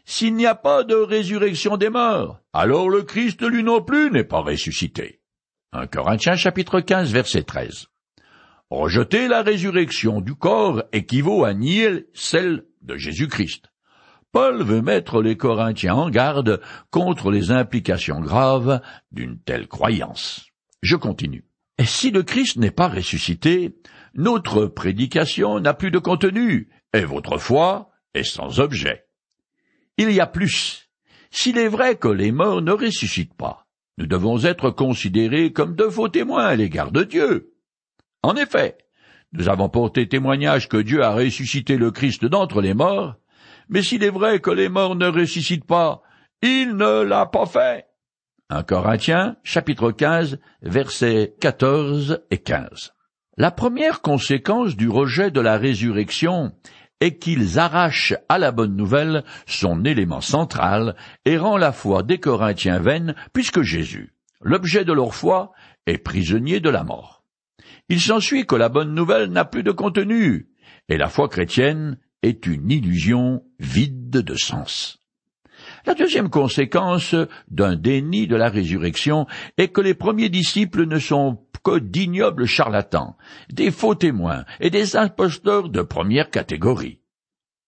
S'il 0.04 0.34
n'y 0.34 0.46
a 0.46 0.54
pas 0.54 0.84
de 0.84 0.96
résurrection 0.96 1.76
des 1.76 1.88
morts, 1.88 2.40
alors 2.52 2.90
le 2.90 3.02
Christ 3.02 3.42
lui 3.42 3.62
non 3.62 3.82
plus 3.82 4.10
n'est 4.10 4.24
pas 4.24 4.40
ressuscité. 4.40 5.20
1 5.72 5.86
Corinthiens 5.86 6.36
chapitre 6.36 6.80
15 6.80 7.12
verset 7.12 7.44
13. 7.44 7.86
Rejeter 8.70 9.28
la 9.28 9.42
résurrection 9.42 10.20
du 10.20 10.34
corps 10.34 10.82
équivaut 10.92 11.44
à 11.44 11.54
nier 11.54 12.06
celle 12.12 12.64
de 12.82 12.96
Jésus-Christ. 12.96 13.70
Paul 14.32 14.62
veut 14.62 14.82
mettre 14.82 15.22
les 15.22 15.36
Corinthiens 15.36 15.94
en 15.94 16.10
garde 16.10 16.60
contre 16.90 17.30
les 17.30 17.52
implications 17.52 18.20
graves 18.20 18.80
d'une 19.12 19.38
telle 19.38 19.68
croyance. 19.68 20.46
Je 20.82 20.96
continue. 20.96 21.44
Si 21.82 22.10
le 22.10 22.22
Christ 22.22 22.56
n'est 22.56 22.70
pas 22.70 22.88
ressuscité, 22.88 23.74
notre 24.14 24.66
prédication 24.66 25.58
n'a 25.58 25.74
plus 25.74 25.90
de 25.90 25.98
contenu, 25.98 26.68
et 26.92 27.04
votre 27.04 27.38
foi 27.38 27.90
est 28.14 28.22
sans 28.22 28.60
objet. 28.60 29.06
Il 29.98 30.10
y 30.12 30.20
a 30.20 30.26
plus. 30.26 30.88
S'il 31.30 31.58
est 31.58 31.68
vrai 31.68 31.96
que 31.96 32.08
les 32.08 32.30
morts 32.30 32.62
ne 32.62 32.70
ressuscitent 32.70 33.34
pas, 33.34 33.66
nous 33.98 34.06
devons 34.06 34.44
être 34.44 34.70
considérés 34.70 35.52
comme 35.52 35.74
de 35.74 35.88
faux 35.88 36.08
témoins 36.08 36.46
à 36.46 36.54
l'égard 36.54 36.92
de 36.92 37.02
Dieu. 37.02 37.54
En 38.22 38.36
effet, 38.36 38.78
nous 39.32 39.48
avons 39.48 39.68
porté 39.68 40.08
témoignage 40.08 40.68
que 40.68 40.76
Dieu 40.76 41.02
a 41.02 41.12
ressuscité 41.12 41.76
le 41.76 41.90
Christ 41.90 42.24
d'entre 42.24 42.60
les 42.60 42.74
morts, 42.74 43.16
mais 43.68 43.82
s'il 43.82 44.04
est 44.04 44.10
vrai 44.10 44.38
que 44.38 44.50
les 44.50 44.68
morts 44.68 44.94
ne 44.94 45.08
ressuscitent 45.08 45.66
pas, 45.66 46.02
il 46.40 46.76
ne 46.76 47.02
l'a 47.02 47.26
pas 47.26 47.46
fait. 47.46 47.86
1 48.50 48.62
Corinthiens, 48.64 49.36
chapitre 49.42 49.90
15, 49.90 50.38
versets 50.60 51.34
14 51.40 52.20
et 52.30 52.36
15. 52.36 52.92
La 53.38 53.50
première 53.50 54.02
conséquence 54.02 54.76
du 54.76 54.90
rejet 54.90 55.30
de 55.30 55.40
la 55.40 55.56
résurrection 55.56 56.52
est 57.00 57.16
qu'ils 57.16 57.58
arrachent 57.58 58.12
à 58.28 58.38
la 58.38 58.52
bonne 58.52 58.76
nouvelle 58.76 59.24
son 59.46 59.86
élément 59.86 60.20
central 60.20 60.94
et 61.24 61.38
rend 61.38 61.56
la 61.56 61.72
foi 61.72 62.02
des 62.02 62.18
Corinthiens 62.18 62.80
vaine 62.80 63.14
puisque 63.32 63.62
Jésus, 63.62 64.14
l'objet 64.42 64.84
de 64.84 64.92
leur 64.92 65.14
foi, 65.14 65.52
est 65.86 65.96
prisonnier 65.96 66.60
de 66.60 66.68
la 66.68 66.84
mort. 66.84 67.24
Il 67.88 68.00
s'ensuit 68.00 68.44
que 68.44 68.56
la 68.56 68.68
bonne 68.68 68.94
nouvelle 68.94 69.30
n'a 69.30 69.46
plus 69.46 69.62
de 69.62 69.72
contenu, 69.72 70.50
et 70.90 70.98
la 70.98 71.08
foi 71.08 71.30
chrétienne 71.30 71.98
est 72.22 72.46
une 72.46 72.70
illusion 72.70 73.42
vide 73.58 74.10
de 74.10 74.34
sens. 74.34 75.03
La 75.86 75.94
deuxième 75.94 76.30
conséquence 76.30 77.14
d'un 77.48 77.76
déni 77.76 78.26
de 78.26 78.36
la 78.36 78.48
résurrection 78.48 79.26
est 79.58 79.68
que 79.68 79.80
les 79.80 79.94
premiers 79.94 80.30
disciples 80.30 80.86
ne 80.86 80.98
sont 80.98 81.38
que 81.64 81.78
d'ignobles 81.78 82.46
charlatans, 82.46 83.16
des 83.50 83.70
faux 83.70 83.94
témoins 83.94 84.44
et 84.60 84.70
des 84.70 84.96
imposteurs 84.96 85.68
de 85.68 85.82
première 85.82 86.30
catégorie. 86.30 87.00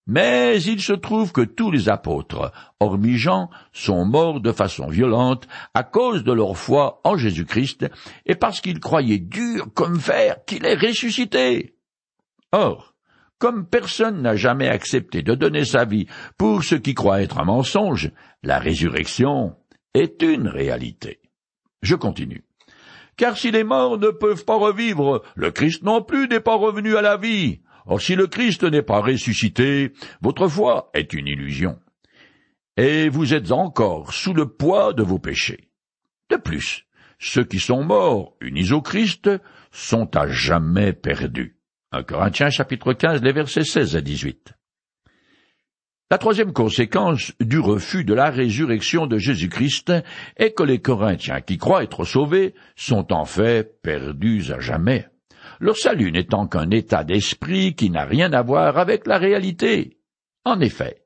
Mais 0.07 0.63
il 0.63 0.81
se 0.81 0.93
trouve 0.93 1.33
que 1.33 1.41
tous 1.41 1.73
les 1.73 1.89
apôtres, 1.89 2.53
hormis 2.79 3.17
Jean, 3.17 3.51
sont 3.73 4.05
morts 4.05 4.41
de 4.41 4.53
façon 4.53 4.87
violente 4.87 5.49
à 5.75 5.83
cause 5.83 6.23
de 6.23 6.33
leur 6.33 6.57
foi 6.57 7.01
en 7.03 7.17
Jésus-Christ 7.17 7.87
et 8.25 8.37
parce 8.37 8.61
qu'ils 8.61 8.79
croyaient 8.79 9.19
dur 9.19 9.67
comme 9.75 9.99
fer 9.99 10.37
qu'il 10.47 10.65
est 10.65 10.77
ressuscité. 10.77 11.75
Or, 12.53 12.95
comme 13.39 13.67
personne 13.67 14.23
n'a 14.23 14.37
jamais 14.37 14.69
accepté 14.69 15.23
de 15.23 15.35
donner 15.35 15.65
sa 15.65 15.85
vie 15.85 16.07
pour 16.39 16.65
ce 16.65 16.75
qui 16.75 16.95
croit 16.95 17.23
être 17.23 17.39
un 17.39 17.45
mensonge, 17.45 18.11
la 18.43 18.59
résurrection 18.59 19.57
est 19.95 20.23
une 20.23 20.49
réalité. 20.49 21.21
Je 21.83 21.95
continue. 21.95 22.45
Car 23.17 23.37
si 23.37 23.51
les 23.51 23.65
morts 23.65 23.99
ne 23.99 24.11
peuvent 24.11 24.45
pas 24.45 24.57
revivre, 24.57 25.23
le 25.35 25.51
Christ 25.51 25.83
non 25.83 26.03
plus 26.03 26.29
n'est 26.29 26.41
pas 26.41 26.57
revenu 26.57 26.97
à 26.97 27.03
la 27.03 27.17
vie. 27.17 27.61
Or 27.87 28.01
si 28.01 28.15
le 28.15 28.27
Christ 28.27 28.65
n'est 28.65 28.83
pas 28.83 29.01
ressuscité, 29.01 29.93
votre 30.21 30.49
foi 30.49 30.91
est 30.93 31.13
une 31.13 31.29
illusion. 31.29 31.79
Et 32.77 33.09
vous 33.09 33.33
êtes 33.33 33.53
encore 33.53 34.13
sous 34.13 34.35
le 34.35 34.47
poids 34.47 34.93
de 34.93 35.03
vos 35.03 35.19
péchés. 35.19 35.71
De 36.31 36.37
plus, 36.37 36.85
ceux 37.19 37.45
qui 37.45 37.59
sont 37.59 37.85
morts 37.85 38.37
unis 38.41 38.73
au 38.73 38.83
Christ 38.83 39.31
sont 39.71 40.15
à 40.17 40.27
jamais 40.29 40.93
perdus. 40.93 41.56
1 41.97 42.03
Corinthiens 42.03 42.51
chapitre 42.51 42.93
15, 42.93 43.23
les 43.23 43.33
versets 43.33 43.65
16 43.65 43.97
à 43.97 44.03
18. 44.03 44.53
La 46.11 46.19
troisième 46.19 46.53
conséquence 46.53 47.33
du 47.41 47.59
refus 47.59 48.05
de 48.05 48.13
la 48.13 48.29
résurrection 48.29 49.07
de 49.07 49.17
Jésus-Christ 49.17 49.93
est 50.37 50.53
que 50.53 50.63
les 50.63 50.81
Corinthiens 50.81 51.41
qui 51.41 51.57
croient 51.57 51.83
être 51.83 52.05
sauvés 52.05 52.55
sont 52.77 53.15
en 53.15 53.25
fait 53.25 53.81
perdus 53.81 54.53
à 54.53 54.61
jamais. 54.61 55.09
Leur 55.59 55.79
salut 55.79 56.13
n'étant 56.13 56.47
qu'un 56.47 56.71
état 56.71 57.03
d'esprit 57.03 57.75
qui 57.75 57.89
n'a 57.89 58.05
rien 58.05 58.31
à 58.35 58.43
voir 58.43 58.77
avec 58.77 59.07
la 59.07 59.17
réalité. 59.17 59.97
En 60.45 60.61
effet, 60.61 61.03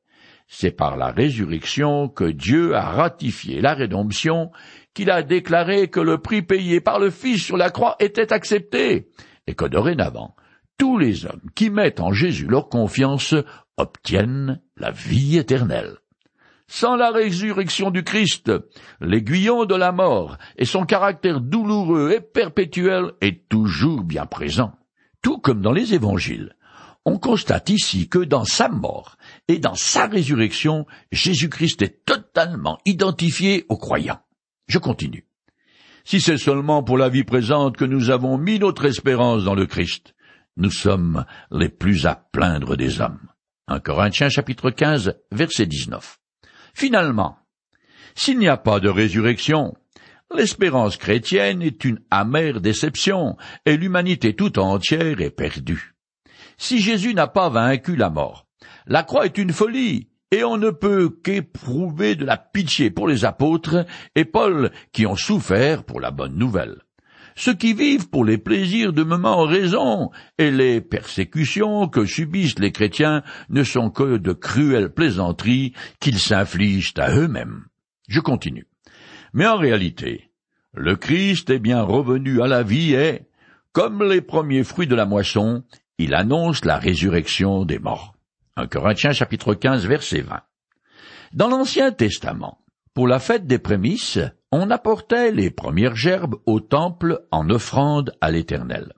c'est 0.49 0.73
par 0.73 0.97
la 0.97 1.13
résurrection 1.13 2.09
que 2.09 2.25
Dieu 2.25 2.75
a 2.75 2.91
ratifié 2.91 3.61
la 3.61 3.75
rédemption, 3.75 4.51
qu'il 4.93 5.13
a 5.13 5.23
déclaré 5.23 5.87
que 5.87 6.01
le 6.01 6.19
prix 6.19 6.43
payé 6.43 6.81
par 6.81 6.99
le 6.99 7.11
Fils 7.11 7.45
sur 7.45 7.57
la 7.57 7.71
croix 7.71 7.95
était 8.01 8.33
accepté, 8.33 9.09
et 9.47 9.55
que 9.55 9.67
dorénavant, 9.67 10.35
tous 10.81 10.97
les 10.97 11.27
hommes 11.27 11.51
qui 11.55 11.69
mettent 11.69 12.01
en 12.01 12.15
Jésus 12.15 12.47
leur 12.47 12.71
confiance 12.71 13.35
obtiennent 13.77 14.63
la 14.79 14.91
vie 14.91 15.37
éternelle. 15.37 15.99
Sans 16.69 16.97
la 16.97 17.11
résurrection 17.11 17.91
du 17.91 18.03
Christ, 18.03 18.51
l'aiguillon 19.03 19.67
de 19.67 19.75
la 19.75 19.93
mort 19.93 20.39
et 20.57 20.65
son 20.65 20.87
caractère 20.87 21.43
douloureux 21.43 22.13
et 22.13 22.23
perpétuel 22.23 23.13
est 23.21 23.47
toujours 23.51 24.05
bien 24.05 24.25
présent. 24.25 24.73
Tout 25.21 25.37
comme 25.37 25.61
dans 25.61 25.73
les 25.73 25.93
évangiles, 25.93 26.57
on 27.05 27.19
constate 27.19 27.69
ici 27.69 28.09
que 28.09 28.21
dans 28.21 28.47
sa 28.47 28.71
mort 28.71 29.19
et 29.49 29.59
dans 29.59 29.75
sa 29.75 30.07
résurrection, 30.07 30.87
Jésus-Christ 31.13 31.83
est 31.83 32.07
totalement 32.07 32.79
identifié 32.87 33.67
aux 33.69 33.77
croyants. 33.77 34.23
Je 34.67 34.79
continue. 34.79 35.27
Si 36.05 36.23
c'est 36.23 36.39
seulement 36.39 36.83
pour 36.83 36.97
la 36.97 37.11
vie 37.11 37.25
présente 37.25 37.77
que 37.77 37.85
nous 37.85 38.09
avons 38.09 38.39
mis 38.39 38.59
notre 38.59 38.87
espérance 38.87 39.45
dans 39.45 39.55
le 39.55 39.67
Christ, 39.67 40.15
nous 40.57 40.71
sommes 40.71 41.25
les 41.51 41.69
plus 41.69 42.07
à 42.07 42.15
plaindre 42.33 42.77
des 42.77 43.01
hommes. 43.01 43.29
1 43.69 43.81
Corinthiens 43.81 44.29
chapitre 44.29 44.71
15 44.71 45.15
verset 45.31 45.67
19. 45.67 46.19
Finalement, 46.75 47.39
s'il 48.15 48.39
n'y 48.39 48.49
a 48.49 48.57
pas 48.57 48.81
de 48.81 48.89
résurrection, 48.89 49.75
l'espérance 50.35 50.97
chrétienne 50.97 51.63
est 51.63 51.85
une 51.85 52.01
amère 52.11 52.61
déception 52.61 53.37
et 53.67 53.77
l'humanité 53.77 54.35
tout 54.35 54.59
entière 54.59 55.21
est 55.21 55.31
perdue. 55.31 55.95
Si 56.59 56.81
Jésus 56.81 57.15
n'a 57.15 57.27
pas 57.27 57.49
vaincu 57.49 57.97
la 57.97 58.11
mort, 58.11 58.47
la 58.87 59.03
croix 59.03 59.27
est 59.27 59.39
une 59.39 59.53
folie 59.53 60.09
et 60.31 60.45
on 60.45 60.57
ne 60.57 60.71
peut 60.71 61.11
qu'éprouver 61.25 62.15
de 62.15 62.25
la 62.25 62.37
pitié 62.37 62.91
pour 62.91 63.09
les 63.09 63.25
apôtres 63.25 63.87
et 64.15 64.25
Paul 64.25 64.71
qui 64.93 65.07
ont 65.07 65.17
souffert 65.17 65.85
pour 65.85 66.01
la 66.01 66.11
bonne 66.11 66.37
nouvelle. 66.37 66.83
Ceux 67.41 67.55
qui 67.55 67.73
vivent 67.73 68.11
pour 68.11 68.27
les 68.27 68.37
plaisirs 68.37 68.93
de 68.93 69.03
moment 69.03 69.41
ont 69.41 69.47
raison, 69.47 70.11
et 70.37 70.51
les 70.51 70.83
persécutions 70.83 71.89
que 71.89 72.05
subissent 72.05 72.59
les 72.59 72.71
chrétiens 72.71 73.23
ne 73.49 73.65
sont 73.65 73.89
que 73.89 74.19
de 74.19 74.35
cruelles 74.35 74.93
plaisanteries 74.93 75.73
qu'ils 76.01 76.19
s'infligent 76.19 76.93
à 76.99 77.11
eux-mêmes. 77.17 77.65
Je 78.09 78.21
continue. 78.21 78.67
Mais 79.33 79.47
en 79.47 79.57
réalité, 79.57 80.31
le 80.75 80.97
Christ 80.97 81.49
est 81.49 81.61
bien 81.61 81.81
revenu 81.81 82.43
à 82.43 82.47
la 82.47 82.63
vie 82.63 82.93
et, 82.93 83.23
comme 83.73 84.03
les 84.03 84.21
premiers 84.21 84.63
fruits 84.63 84.87
de 84.87 84.95
la 84.95 85.07
moisson, 85.07 85.65
il 85.97 86.13
annonce 86.13 86.67
la 86.67 86.77
résurrection 86.77 87.65
des 87.65 87.79
morts. 87.79 88.15
1 88.57 88.67
Corinthiens 88.67 89.13
chapitre 89.13 89.55
15 89.55 89.87
verset 89.87 90.21
20. 90.21 90.43
Dans 91.33 91.49
l'Ancien 91.49 91.91
Testament, 91.91 92.59
pour 93.01 93.09
la 93.09 93.19
fête 93.19 93.47
des 93.47 93.59
prémices, 93.59 94.19
on 94.53 94.69
apportait 94.69 95.33
les 95.33 95.49
premières 95.49 95.97
gerbes 95.97 96.37
au 96.45 96.61
temple 96.61 97.23
en 97.31 97.49
offrande 97.49 98.13
à 98.21 98.31
l'Éternel. 98.31 98.93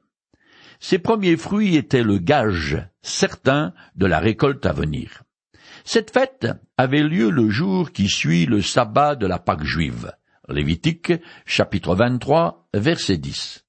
Ces 0.80 0.98
premiers 0.98 1.36
fruits 1.36 1.76
étaient 1.76 2.02
le 2.02 2.18
gage 2.18 2.84
certain 3.02 3.72
de 3.94 4.06
la 4.06 4.18
récolte 4.18 4.66
à 4.66 4.72
venir. 4.72 5.22
Cette 5.84 6.10
fête 6.10 6.48
avait 6.76 7.04
lieu 7.04 7.30
le 7.30 7.48
jour 7.48 7.92
qui 7.92 8.08
suit 8.08 8.44
le 8.44 8.60
sabbat 8.60 9.14
de 9.14 9.28
la 9.28 9.38
Pâque 9.38 9.62
juive. 9.62 10.10
Lévitique, 10.48 11.12
chapitre 11.46 11.94
23, 11.94 12.70
verset 12.74 13.18
10. 13.18 13.64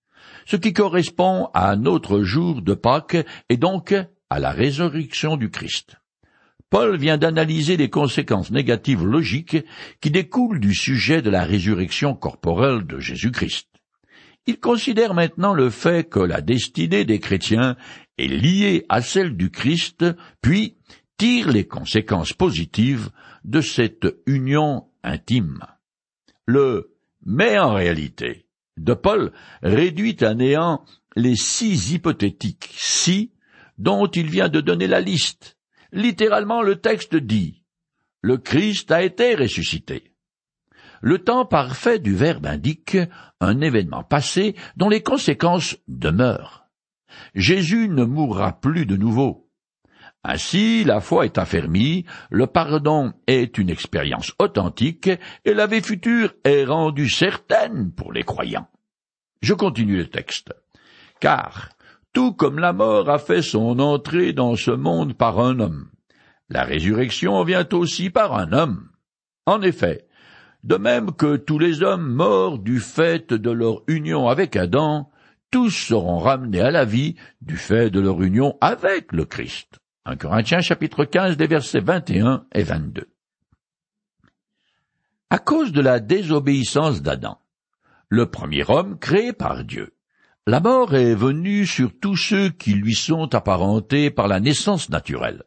Ce 0.47 0.55
qui 0.55 0.73
correspond 0.73 1.51
à 1.53 1.69
un 1.69 1.85
autre 1.85 2.23
jour 2.23 2.63
de 2.63 2.73
Pâques 2.73 3.23
et 3.49 3.57
donc 3.57 3.93
à 4.31 4.39
la 4.39 4.49
résurrection 4.49 5.37
du 5.37 5.51
Christ. 5.51 5.97
Paul 6.73 6.97
vient 6.97 7.19
d'analyser 7.19 7.77
les 7.77 7.91
conséquences 7.91 8.49
négatives 8.49 9.05
logiques 9.05 9.63
qui 10.01 10.09
découlent 10.09 10.59
du 10.59 10.73
sujet 10.73 11.21
de 11.21 11.29
la 11.29 11.43
résurrection 11.43 12.15
corporelle 12.15 12.87
de 12.87 12.97
Jésus-Christ. 12.97 13.67
Il 14.47 14.59
considère 14.59 15.13
maintenant 15.13 15.53
le 15.53 15.69
fait 15.69 16.09
que 16.09 16.17
la 16.17 16.41
destinée 16.41 17.05
des 17.05 17.19
chrétiens 17.19 17.77
est 18.17 18.25
liée 18.25 18.87
à 18.89 19.03
celle 19.03 19.37
du 19.37 19.51
Christ, 19.51 20.03
puis 20.41 20.75
tire 21.19 21.51
les 21.51 21.67
conséquences 21.67 22.33
positives 22.33 23.11
de 23.43 23.61
cette 23.61 24.07
union 24.25 24.87
intime. 25.03 25.59
Le 26.47 26.95
mais 27.23 27.59
en 27.59 27.75
réalité 27.75 28.47
de 28.77 28.95
Paul 28.95 29.31
réduit 29.61 30.17
à 30.21 30.33
néant 30.33 30.83
les 31.15 31.35
six 31.35 31.93
hypothétiques 31.93 32.73
si 32.75 33.31
dont 33.77 34.07
il 34.07 34.27
vient 34.27 34.49
de 34.49 34.59
donner 34.59 34.87
la 34.87 35.01
liste, 35.01 35.52
Littéralement, 35.93 36.63
le 36.63 36.77
texte 36.77 37.15
dit 37.15 37.63
Le 38.21 38.37
Christ 38.37 38.91
a 38.91 39.03
été 39.03 39.35
ressuscité. 39.35 40.15
Le 41.01 41.19
temps 41.19 41.45
parfait 41.45 41.99
du 41.99 42.15
verbe 42.15 42.47
indique 42.47 42.97
un 43.39 43.61
événement 43.61 44.03
passé 44.03 44.55
dont 44.75 44.89
les 44.89 45.03
conséquences 45.03 45.77
demeurent. 45.87 46.65
Jésus 47.35 47.89
ne 47.89 48.05
mourra 48.05 48.59
plus 48.59 48.87
de 48.87 48.97
nouveau. 48.97 49.51
Ainsi, 50.23 50.83
la 50.83 50.99
foi 50.99 51.25
est 51.25 51.37
affermie, 51.37 52.05
le 52.31 52.47
pardon 52.47 53.13
est 53.27 53.59
une 53.59 53.69
expérience 53.69 54.31
authentique, 54.39 55.11
et 55.45 55.53
la 55.53 55.67
vie 55.67 55.83
future 55.83 56.33
est 56.43 56.63
rendue 56.63 57.09
certaine 57.09 57.91
pour 57.91 58.13
les 58.13 58.23
croyants. 58.23 58.69
Je 59.41 59.53
continue 59.53 59.97
le 59.97 60.09
texte. 60.09 60.53
Car, 61.19 61.69
tout 62.13 62.31
comme 62.33 62.59
la 62.59 62.73
mort 62.73 63.09
a 63.09 63.19
fait 63.19 63.41
son 63.41 63.79
entrée 63.79 64.33
dans 64.33 64.55
ce 64.55 64.71
monde 64.71 65.15
par 65.15 65.39
un 65.39 65.59
homme, 65.59 65.89
la 66.49 66.63
résurrection 66.63 67.43
vient 67.43 67.67
aussi 67.73 68.09
par 68.09 68.35
un 68.35 68.53
homme. 68.53 68.89
En 69.45 69.61
effet, 69.61 70.07
de 70.63 70.75
même 70.75 71.11
que 71.11 71.35
tous 71.35 71.59
les 71.59 71.81
hommes 71.81 72.13
morts 72.13 72.59
du 72.59 72.79
fait 72.79 73.33
de 73.33 73.51
leur 73.51 73.81
union 73.87 74.29
avec 74.29 74.55
Adam, 74.55 75.11
tous 75.51 75.71
seront 75.71 76.19
ramenés 76.19 76.61
à 76.61 76.71
la 76.71 76.85
vie 76.85 77.15
du 77.41 77.57
fait 77.57 77.89
de 77.89 77.99
leur 77.99 78.21
union 78.21 78.57
avec 78.61 79.11
le 79.11 79.25
Christ. 79.25 79.79
1 80.05 80.15
Corinthiens 80.17 80.61
chapitre 80.61 81.05
15 81.05 81.37
des 81.37 81.47
versets 81.47 81.79
21 81.79 82.45
et 82.53 82.63
22. 82.63 83.07
À 85.29 85.39
cause 85.39 85.71
de 85.71 85.81
la 85.81 85.99
désobéissance 85.99 87.01
d'Adam, 87.01 87.39
le 88.09 88.29
premier 88.29 88.63
homme 88.69 88.99
créé 88.99 89.33
par 89.33 89.63
Dieu, 89.63 89.95
la 90.45 90.59
mort 90.59 90.93
est 90.93 91.15
venue 91.15 91.65
sur 91.65 91.91
tous 92.01 92.17
ceux 92.17 92.49
qui 92.49 92.73
lui 92.73 92.95
sont 92.95 93.33
apparentés 93.33 94.09
par 94.09 94.27
la 94.27 94.41
naissance 94.41 94.89
naturelle. 94.89 95.43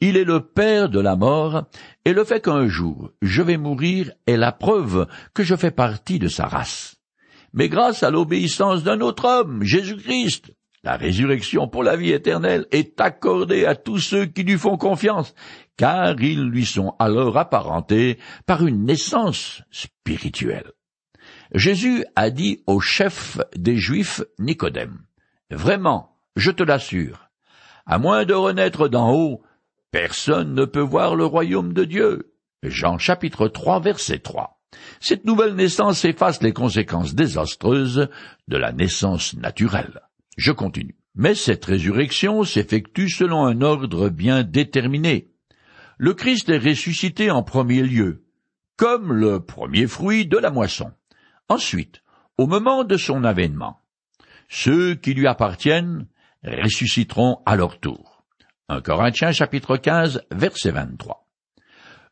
Il 0.00 0.18
est 0.18 0.24
le 0.24 0.40
père 0.40 0.90
de 0.90 1.00
la 1.00 1.16
mort, 1.16 1.64
et 2.04 2.12
le 2.12 2.22
fait 2.22 2.44
qu'un 2.44 2.68
jour 2.68 3.12
je 3.22 3.40
vais 3.40 3.56
mourir 3.56 4.12
est 4.26 4.36
la 4.36 4.52
preuve 4.52 5.06
que 5.32 5.42
je 5.42 5.56
fais 5.56 5.70
partie 5.70 6.18
de 6.18 6.28
sa 6.28 6.44
race. 6.46 6.96
Mais 7.54 7.70
grâce 7.70 8.02
à 8.02 8.10
l'obéissance 8.10 8.84
d'un 8.84 9.00
autre 9.00 9.24
homme, 9.24 9.62
Jésus-Christ, 9.62 10.52
la 10.84 10.98
résurrection 10.98 11.66
pour 11.66 11.82
la 11.82 11.96
vie 11.96 12.12
éternelle 12.12 12.66
est 12.72 13.00
accordée 13.00 13.64
à 13.64 13.74
tous 13.74 13.98
ceux 13.98 14.26
qui 14.26 14.42
lui 14.42 14.58
font 14.58 14.76
confiance, 14.76 15.34
car 15.78 16.20
ils 16.20 16.44
lui 16.44 16.66
sont 16.66 16.94
alors 16.98 17.38
apparentés 17.38 18.18
par 18.44 18.66
une 18.66 18.84
naissance 18.84 19.62
spirituelle. 19.70 20.75
Jésus 21.54 22.04
a 22.16 22.30
dit 22.30 22.62
au 22.66 22.80
chef 22.80 23.38
des 23.56 23.76
Juifs 23.76 24.22
Nicodème, 24.38 24.98
Vraiment, 25.50 26.16
je 26.34 26.50
te 26.50 26.62
l'assure, 26.62 27.30
à 27.86 27.98
moins 27.98 28.24
de 28.24 28.34
renaître 28.34 28.88
d'en 28.88 29.12
haut, 29.12 29.42
personne 29.92 30.54
ne 30.54 30.64
peut 30.64 30.80
voir 30.80 31.14
le 31.14 31.24
royaume 31.24 31.72
de 31.72 31.84
Dieu. 31.84 32.32
Jean 32.64 32.98
chapitre 32.98 33.46
3 33.46 33.80
verset 33.80 34.18
3. 34.18 34.60
Cette 35.00 35.24
nouvelle 35.24 35.54
naissance 35.54 36.04
efface 36.04 36.42
les 36.42 36.52
conséquences 36.52 37.14
désastreuses 37.14 38.08
de 38.48 38.56
la 38.56 38.72
naissance 38.72 39.34
naturelle. 39.36 40.00
Je 40.36 40.50
continue. 40.50 40.96
Mais 41.14 41.34
cette 41.34 41.64
résurrection 41.64 42.44
s'effectue 42.44 43.08
selon 43.08 43.46
un 43.46 43.62
ordre 43.62 44.08
bien 44.08 44.42
déterminé. 44.42 45.30
Le 45.96 46.12
Christ 46.12 46.48
est 46.50 46.58
ressuscité 46.58 47.30
en 47.30 47.42
premier 47.42 47.82
lieu, 47.82 48.24
comme 48.76 49.12
le 49.12 49.40
premier 49.40 49.86
fruit 49.86 50.26
de 50.26 50.36
la 50.36 50.50
moisson. 50.50 50.90
Ensuite, 51.48 52.02
au 52.38 52.46
moment 52.46 52.84
de 52.84 52.96
son 52.96 53.24
avènement, 53.24 53.80
ceux 54.48 54.94
qui 54.94 55.14
lui 55.14 55.26
appartiennent 55.26 56.06
ressusciteront 56.44 57.40
à 57.46 57.56
leur 57.56 57.80
tour. 57.80 58.24
1 58.68 58.80
Corinthiens 58.80 59.32
chapitre 59.32 59.76
15 59.76 60.22
verset 60.30 60.70
23. 60.72 61.26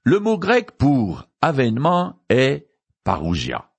Le 0.02 0.20
mot 0.20 0.38
grec 0.38 0.72
pour 0.72 1.28
avènement 1.40 2.20
est 2.28 2.68
parousia 3.02 3.70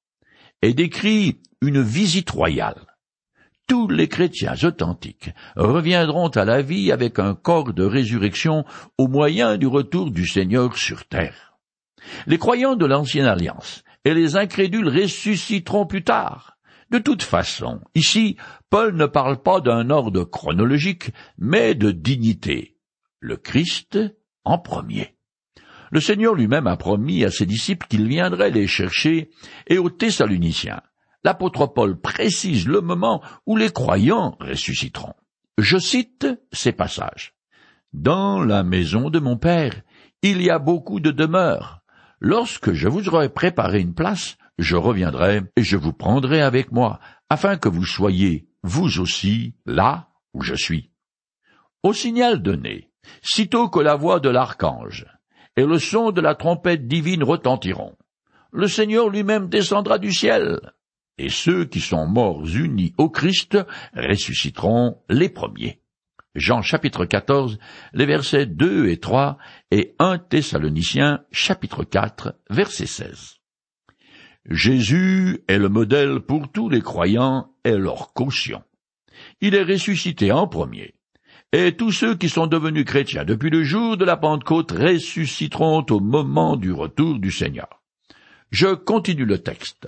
et 0.62 0.74
décrit 0.74 1.42
une 1.62 1.82
visite 1.82 2.30
royale 2.30 2.96
tous 3.68 3.88
les 3.88 4.08
chrétiens 4.08 4.56
authentiques 4.64 5.32
reviendront 5.56 6.28
à 6.28 6.46
la 6.46 6.62
vie 6.62 6.92
avec 6.92 7.18
un 7.18 7.34
corps 7.34 7.74
de 7.74 7.84
résurrection 7.84 8.64
au 8.98 9.08
moyen 9.08 9.58
du 9.58 9.66
retour 9.66 10.12
du 10.12 10.28
Seigneur 10.28 10.78
sur 10.78 11.06
terre. 11.06 11.58
Les 12.28 12.38
croyants 12.38 12.76
de 12.76 12.86
l'ancienne 12.86 13.26
alliance 13.26 13.84
et 14.06 14.14
les 14.14 14.38
incrédules 14.38 14.88
ressusciteront 14.88 15.86
plus 15.86 16.04
tard. 16.04 16.58
De 16.92 17.00
toute 17.00 17.24
façon, 17.24 17.82
ici, 17.96 18.38
Paul 18.70 18.96
ne 18.96 19.06
parle 19.06 19.42
pas 19.42 19.60
d'un 19.60 19.90
ordre 19.90 20.24
chronologique, 20.24 21.12
mais 21.38 21.76
de 21.76 21.92
dignité. 21.92 22.78
Le 23.20 23.36
Christ 23.36 24.00
en 24.46 24.60
premier. 24.60 25.16
Le 25.92 26.00
Seigneur 26.00 26.36
lui-même 26.36 26.68
a 26.68 26.78
promis 26.78 27.26
à 27.26 27.32
ses 27.32 27.46
disciples 27.46 27.88
qu'il 27.88 28.08
viendrait 28.08 28.52
les 28.52 28.68
chercher 28.68 29.32
et 29.68 29.78
aux 29.78 29.90
Thessaloniciens 29.90 30.82
l'apôtre 31.26 31.66
Paul 31.66 32.00
précise 32.00 32.68
le 32.68 32.82
moment 32.82 33.22
où 33.48 33.58
les 33.58 33.72
croyants 33.72 34.38
ressusciteront. 34.40 35.16
Je 35.58 35.80
cite 35.80 36.28
ces 36.54 36.72
passages. 36.72 37.34
Dans 37.94 38.44
la 38.44 38.64
maison 38.64 39.10
de 39.10 39.20
mon 39.20 39.36
Père, 39.36 39.82
il 40.22 40.42
y 40.42 40.52
a 40.52 40.60
beaucoup 40.60 41.00
de 41.00 41.10
demeures. 41.10 41.82
Lorsque 42.28 42.74
je 42.74 42.88
vous 42.88 43.08
aurai 43.10 43.30
préparé 43.30 43.82
une 43.82 43.94
place, 43.94 44.40
je 44.58 44.76
reviendrai 44.76 45.44
et 45.56 45.62
je 45.62 45.78
vous 45.78 45.94
prendrai 45.94 46.42
avec 46.42 46.72
moi, 46.72 47.00
afin 47.30 47.56
que 47.56 47.70
vous 47.70 47.86
soyez, 47.86 48.48
vous 48.64 49.00
aussi, 49.00 49.54
là 49.68 50.10
où 50.34 50.42
je 50.42 50.56
suis. 50.56 50.90
Au 51.84 51.94
signal 51.94 52.42
donné, 52.42 52.90
sitôt 53.22 53.70
que 53.70 53.80
la 53.80 53.96
voix 53.96 54.20
de 54.20 54.30
l'archange 54.30 55.06
et 55.56 55.68
le 55.68 55.78
son 55.78 56.10
de 56.10 56.20
la 56.20 56.34
trompette 56.34 56.88
divine 56.88 57.24
retentiront, 57.24 57.96
le 58.52 58.68
Seigneur 58.68 59.10
lui-même 59.10 59.48
descendra 59.48 60.00
du 60.00 60.12
ciel 60.12 60.60
et 61.20 61.30
ceux 61.30 61.66
qui 61.66 61.80
sont 61.80 62.08
morts 62.08 62.44
unis 62.44 62.96
au 62.98 63.08
Christ 63.08 63.60
ressusciteront 63.96 64.98
les 65.10 65.30
premiers. 65.30 65.80
Jean 66.36 66.62
chapitre 66.62 67.06
14, 67.06 67.58
les 67.94 68.06
versets 68.06 68.46
2 68.46 68.90
et 68.90 68.98
3 68.98 69.38
et 69.72 69.96
1 70.00 70.18
Thessaloniciens 70.18 71.22
chapitre 71.32 71.86
4, 71.86 72.36
verset 72.50 72.88
16. 72.88 73.40
Jésus 74.50 75.40
est 75.48 75.58
le 75.58 75.70
modèle 75.70 76.20
pour 76.20 76.52
tous 76.52 76.70
les 76.70 76.82
croyants 76.82 77.54
et 77.64 77.78
leur 77.78 78.14
caution. 78.14 78.62
Il 79.40 79.56
est 79.56 79.64
ressuscité 79.64 80.34
en 80.34 80.48
premier. 80.48 80.96
Et 81.54 81.78
tous 81.78 81.94
ceux 81.94 82.16
qui 82.16 82.28
sont 82.28 82.48
devenus 82.48 82.84
chrétiens 82.84 83.24
depuis 83.24 83.50
le 83.50 83.64
jour 83.64 83.96
de 83.96 84.04
la 84.04 84.18
Pentecôte 84.18 84.72
ressusciteront 84.72 85.86
au 85.90 86.02
moment 86.02 86.58
du 86.58 86.74
retour 86.74 87.18
du 87.18 87.32
Seigneur. 87.32 87.82
Je 88.52 88.76
continue 88.76 89.26
le 89.26 89.38
texte. 89.38 89.88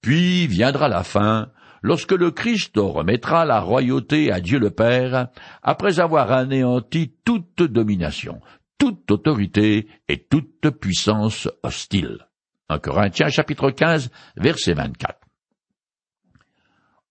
Puis 0.00 0.48
viendra 0.48 0.88
la 0.88 1.04
fin, 1.04 1.52
lorsque 1.82 2.12
le 2.12 2.30
Christ 2.30 2.74
remettra 2.76 3.44
la 3.44 3.60
royauté 3.60 4.32
à 4.32 4.40
Dieu 4.40 4.58
le 4.58 4.70
Père, 4.70 5.28
après 5.62 6.00
avoir 6.00 6.32
anéanti 6.32 7.14
toute 7.24 7.62
domination, 7.62 8.40
toute 8.78 9.10
autorité 9.10 9.88
et 10.08 10.18
toute 10.18 10.70
puissance 10.70 11.48
hostile. 11.62 12.26
1 12.68 12.78
Corinthiens 12.78 13.28
chapitre 13.28 13.70
15 13.70 14.10
verset 14.36 14.74
24. 14.74 15.18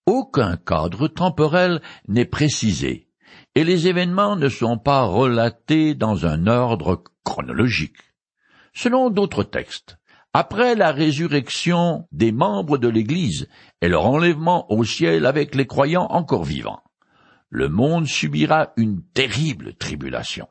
Aucun 0.06 0.56
cadre 0.56 1.10
temporel 1.10 1.82
n'est 2.08 2.26
précisé, 2.26 3.10
et 3.56 3.64
les 3.64 3.88
événements 3.88 4.38
ne 4.38 4.48
sont 4.48 4.78
pas 4.78 5.04
relatés 5.04 5.96
dans 5.96 6.26
un 6.26 6.48
ordre 6.48 7.04
chronologique. 7.26 7.98
Selon 8.74 9.10
d'autres 9.10 9.44
textes, 9.44 9.97
après 10.40 10.76
la 10.76 10.92
résurrection 10.92 12.08
des 12.12 12.32
membres 12.32 12.78
de 12.78 12.88
l'Église 12.88 13.48
et 13.82 13.88
leur 13.88 14.06
enlèvement 14.06 14.72
au 14.72 14.84
ciel 14.84 15.26
avec 15.26 15.56
les 15.56 15.66
croyants 15.66 16.06
encore 16.12 16.44
vivants, 16.44 16.84
le 17.50 17.70
monde 17.70 18.06
subira 18.06 18.72
une 18.78 19.02
terrible 19.16 19.74
tribulation. 19.74 20.48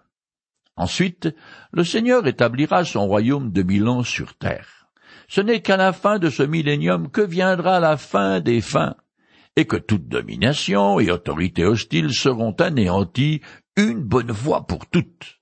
Ensuite, 0.75 1.33
le 1.70 1.85
Seigneur 1.85 2.27
établira 2.27 2.85
son 2.85 3.07
royaume 3.07 3.53
de 3.53 3.62
mille 3.62 3.87
ans 3.87 4.03
sur 4.03 4.35
terre. 4.35 4.88
Ce 5.29 5.40
n'est 5.40 5.62
qu'à 5.62 5.77
la 5.77 5.92
fin 5.92 6.18
de 6.18 6.31
ce 6.31 6.42
millénium 6.42 7.09
que 7.09 7.20
viendra 7.20 7.79
la 7.79 7.96
fin 7.96 8.40
des 8.40 8.61
fins, 8.61 8.96
et 9.55 9.66
que 9.66 9.77
toute 9.77 10.09
domination 10.09 10.99
et 10.99 11.12
autorité 11.12 11.64
hostile 11.64 12.12
seront 12.12 12.57
anéanties 12.59 13.40
une 13.77 14.03
bonne 14.03 14.35
fois 14.35 14.66
pour 14.66 14.85
toutes. 14.87 15.36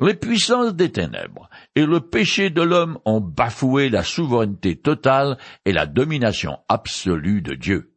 Les 0.00 0.14
puissances 0.14 0.74
des 0.74 0.92
ténèbres 0.92 1.50
et 1.74 1.84
le 1.84 2.00
péché 2.00 2.50
de 2.50 2.62
l'homme 2.62 2.98
ont 3.04 3.20
bafoué 3.20 3.88
la 3.88 4.04
souveraineté 4.04 4.76
totale 4.76 5.38
et 5.64 5.72
la 5.72 5.86
domination 5.86 6.58
absolue 6.68 7.42
de 7.42 7.54
Dieu. 7.54 7.94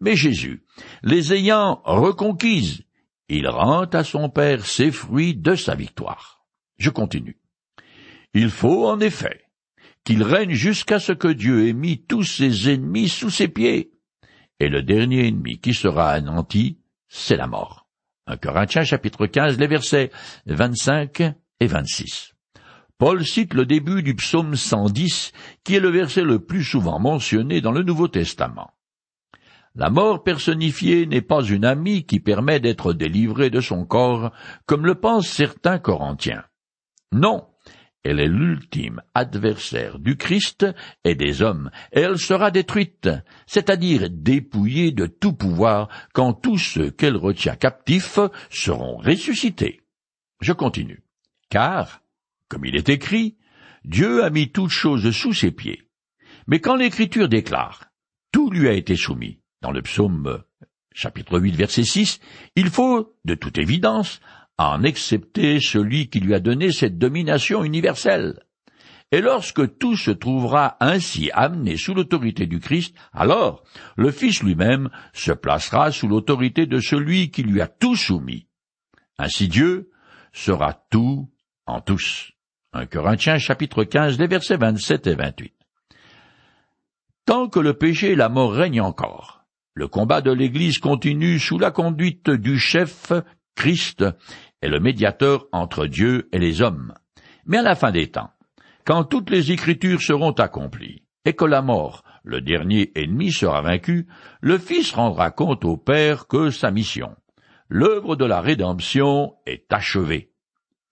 Mais 0.00 0.16
Jésus, 0.16 0.64
les 1.02 1.34
ayant 1.34 1.82
reconquises, 1.84 2.84
il 3.28 3.48
rend 3.48 3.84
à 3.84 4.02
son 4.02 4.30
Père 4.30 4.64
ses 4.64 4.90
fruits 4.90 5.34
de 5.34 5.54
sa 5.54 5.74
victoire. 5.74 6.44
Je 6.78 6.88
continue. 6.88 7.38
Il 8.32 8.48
faut 8.48 8.88
en 8.88 8.98
effet 9.00 9.42
qu'il 10.04 10.22
règne 10.22 10.54
jusqu'à 10.54 10.98
ce 10.98 11.12
que 11.12 11.28
Dieu 11.28 11.68
ait 11.68 11.74
mis 11.74 12.02
tous 12.02 12.24
ses 12.24 12.72
ennemis 12.72 13.08
sous 13.08 13.30
ses 13.30 13.48
pieds. 13.48 13.92
Et 14.58 14.68
le 14.68 14.82
dernier 14.82 15.28
ennemi 15.28 15.60
qui 15.60 15.74
sera 15.74 16.10
anéanti, 16.10 16.78
c'est 17.08 17.36
la 17.36 17.46
mort. 17.46 17.86
1 18.26 18.36
Corinthiens 18.38 18.84
chapitre 18.84 19.26
15, 19.26 19.58
les 19.58 19.66
versets 19.66 20.10
25 20.46 21.34
et 21.62 21.68
26. 21.68 22.34
Paul 22.98 23.24
cite 23.24 23.54
le 23.54 23.66
début 23.66 24.02
du 24.02 24.16
psaume 24.16 24.56
110, 24.56 25.30
qui 25.62 25.76
est 25.76 25.80
le 25.80 25.90
verset 25.90 26.22
le 26.24 26.40
plus 26.40 26.64
souvent 26.64 26.98
mentionné 26.98 27.60
dans 27.60 27.70
le 27.70 27.84
Nouveau 27.84 28.08
Testament. 28.08 28.72
La 29.76 29.88
mort 29.88 30.24
personnifiée 30.24 31.06
n'est 31.06 31.22
pas 31.22 31.44
une 31.44 31.64
amie 31.64 32.04
qui 32.04 32.18
permet 32.18 32.58
d'être 32.58 32.92
délivré 32.92 33.48
de 33.48 33.60
son 33.60 33.84
corps, 33.84 34.32
comme 34.66 34.86
le 34.86 34.96
pensent 34.96 35.28
certains 35.28 35.78
Corinthiens. 35.78 36.42
Non, 37.12 37.46
elle 38.02 38.18
est 38.18 38.26
l'ultime 38.26 39.00
adversaire 39.14 40.00
du 40.00 40.16
Christ 40.16 40.66
et 41.04 41.14
des 41.14 41.42
hommes, 41.42 41.70
et 41.92 42.00
elle 42.00 42.18
sera 42.18 42.50
détruite, 42.50 43.08
c'est-à-dire 43.46 44.08
dépouillée 44.10 44.90
de 44.90 45.06
tout 45.06 45.32
pouvoir 45.32 45.88
quand 46.12 46.32
tous 46.32 46.58
ceux 46.58 46.90
qu'elle 46.90 47.16
retient 47.16 47.54
captifs 47.54 48.18
seront 48.50 48.96
ressuscités. 48.96 49.82
Je 50.40 50.52
continue. 50.52 51.04
Car, 51.52 52.00
comme 52.48 52.64
il 52.64 52.76
est 52.76 52.88
écrit, 52.88 53.36
Dieu 53.84 54.24
a 54.24 54.30
mis 54.30 54.52
toutes 54.52 54.70
choses 54.70 55.10
sous 55.10 55.34
ses 55.34 55.50
pieds. 55.50 55.82
Mais 56.46 56.60
quand 56.60 56.76
l'Écriture 56.76 57.28
déclare, 57.28 57.90
tout 58.32 58.48
lui 58.48 58.68
a 58.68 58.72
été 58.72 58.96
soumis, 58.96 59.42
dans 59.60 59.70
le 59.70 59.82
psaume 59.82 60.44
chapitre 60.94 61.38
8 61.38 61.54
verset 61.54 61.84
6, 61.84 62.20
il 62.56 62.70
faut, 62.70 63.14
de 63.26 63.34
toute 63.34 63.58
évidence, 63.58 64.22
en 64.56 64.82
excepter 64.82 65.60
celui 65.60 66.08
qui 66.08 66.20
lui 66.20 66.32
a 66.32 66.40
donné 66.40 66.72
cette 66.72 66.96
domination 66.96 67.64
universelle. 67.64 68.42
Et 69.10 69.20
lorsque 69.20 69.76
tout 69.76 69.94
se 69.94 70.10
trouvera 70.10 70.78
ainsi 70.80 71.30
amené 71.34 71.76
sous 71.76 71.92
l'autorité 71.92 72.46
du 72.46 72.60
Christ, 72.60 72.96
alors 73.12 73.62
le 73.96 74.10
Fils 74.10 74.42
lui-même 74.42 74.88
se 75.12 75.32
placera 75.32 75.92
sous 75.92 76.08
l'autorité 76.08 76.64
de 76.64 76.80
celui 76.80 77.30
qui 77.30 77.42
lui 77.42 77.60
a 77.60 77.68
tout 77.68 77.94
soumis. 77.94 78.48
Ainsi 79.18 79.48
Dieu 79.48 79.90
sera 80.32 80.72
tout 80.90 81.28
en 81.66 81.80
tous. 81.80 82.32
1 82.72 82.86
Corinthiens 82.86 83.38
chapitre 83.38 83.84
15, 83.84 84.18
les 84.18 84.26
versets 84.26 84.56
27 84.56 85.06
et 85.06 85.14
28. 85.14 85.54
Tant 87.26 87.48
que 87.48 87.60
le 87.60 87.74
péché 87.74 88.12
et 88.12 88.16
la 88.16 88.28
mort 88.28 88.52
règnent 88.52 88.80
encore, 88.80 89.44
le 89.74 89.88
combat 89.88 90.20
de 90.20 90.32
l'Église 90.32 90.78
continue 90.78 91.38
sous 91.38 91.58
la 91.58 91.70
conduite 91.70 92.30
du 92.30 92.58
chef 92.58 93.12
Christ 93.54 94.04
est 94.60 94.68
le 94.68 94.80
médiateur 94.80 95.46
entre 95.52 95.86
Dieu 95.86 96.28
et 96.32 96.38
les 96.38 96.62
hommes. 96.62 96.94
Mais 97.46 97.58
à 97.58 97.62
la 97.62 97.74
fin 97.74 97.90
des 97.90 98.10
temps, 98.10 98.30
quand 98.84 99.04
toutes 99.04 99.30
les 99.30 99.52
Écritures 99.52 100.00
seront 100.00 100.32
accomplies, 100.32 101.04
et 101.24 101.34
que 101.34 101.44
la 101.44 101.62
mort, 101.62 102.02
le 102.24 102.40
dernier 102.40 102.90
ennemi, 102.94 103.30
sera 103.30 103.62
vaincu, 103.62 104.08
le 104.40 104.58
Fils 104.58 104.92
rendra 104.92 105.30
compte 105.30 105.64
au 105.64 105.76
Père 105.76 106.26
que 106.26 106.50
sa 106.50 106.70
mission, 106.70 107.14
l'œuvre 107.68 108.16
de 108.16 108.24
la 108.24 108.40
rédemption, 108.40 109.34
est 109.46 109.72
achevée. 109.72 110.32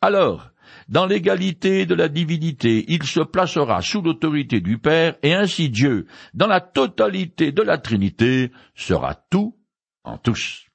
Alors, 0.01 0.50
dans 0.91 1.07
l'égalité 1.07 1.87
de 1.87 1.95
la 1.95 2.09
divinité, 2.09 2.85
il 2.89 3.05
se 3.05 3.21
placera 3.21 3.81
sous 3.81 4.03
l'autorité 4.03 4.61
du 4.61 4.77
Père, 4.79 5.15
et 5.23 5.33
ainsi 5.33 5.71
Dieu, 5.71 6.07
dans 6.35 6.49
la 6.49 6.61
totalité 6.61 7.53
de 7.53 7.63
la 7.63 7.79
Trinité, 7.79 8.51
sera 8.75 9.15
tout 9.15 9.57
en 10.03 10.19
tous. 10.19 10.67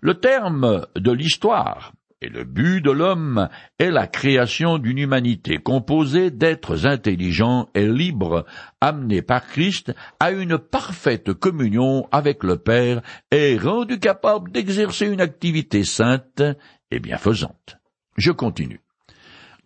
Le 0.00 0.14
terme 0.14 0.86
de 0.94 1.10
l'histoire 1.10 1.92
et 2.22 2.28
le 2.28 2.44
but 2.44 2.80
de 2.80 2.90
l'homme 2.90 3.48
est 3.78 3.90
la 3.90 4.06
création 4.06 4.78
d'une 4.78 4.98
humanité 4.98 5.56
composée 5.56 6.30
d'êtres 6.30 6.86
intelligents 6.86 7.68
et 7.74 7.88
libres, 7.88 8.44
amenés 8.80 9.22
par 9.22 9.46
Christ 9.46 9.92
à 10.20 10.30
une 10.30 10.58
parfaite 10.58 11.32
communion 11.32 12.08
avec 12.12 12.44
le 12.44 12.56
Père 12.56 13.02
et 13.30 13.58
rendus 13.58 13.98
capables 13.98 14.52
d'exercer 14.52 15.06
une 15.06 15.20
activité 15.20 15.82
sainte 15.82 16.42
et 16.90 17.00
bienfaisante. 17.00 17.78
Je 18.16 18.32
continue. 18.32 18.80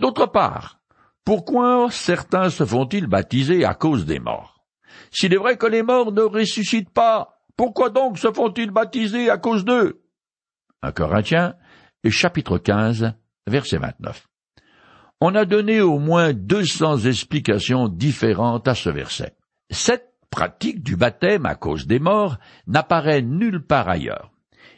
D'autre 0.01 0.27
part, 0.27 0.81
pourquoi 1.25 1.89
certains 1.91 2.51
se 2.51 2.65
font-ils 2.65 3.07
baptiser 3.07 3.65
à 3.65 3.75
cause 3.75 4.05
des 4.05 4.19
morts? 4.19 4.65
S'il 5.11 5.33
est 5.33 5.39
vrai 5.39 5.57
que 5.57 5.67
les 5.67 5.83
morts 5.83 6.13
ne 6.13 6.23
ressuscitent 6.23 6.93
pas, 6.93 7.41
pourquoi 7.57 7.91
donc 7.91 8.19
se 8.19 8.33
font-ils 8.33 8.71
baptiser 8.71 9.31
à 9.31 9.39
cause 9.39 9.65
d'eux? 9.65 10.03
Un 10.83 10.93
Corinthien, 10.93 11.55
chapitre 12.09 12.59
15, 12.59 13.15
verset 13.47 13.79
29. 13.79 14.27
On 15.21 15.35
a 15.35 15.45
donné 15.45 15.81
au 15.81 15.99
moins 15.99 16.33
deux 16.33 16.65
cents 16.65 16.99
explications 16.99 17.89
différentes 17.89 18.69
à 18.69 18.75
ce 18.75 18.91
verset. 18.91 19.37
Cette 19.71 20.13
pratique 20.31 20.83
du 20.83 20.97
baptême 20.97 21.47
à 21.47 21.55
cause 21.55 21.87
des 21.87 22.01
morts 22.01 22.37
n'apparaît 22.67 23.23
nulle 23.23 23.65
part 23.65 23.89
ailleurs. 23.89 24.34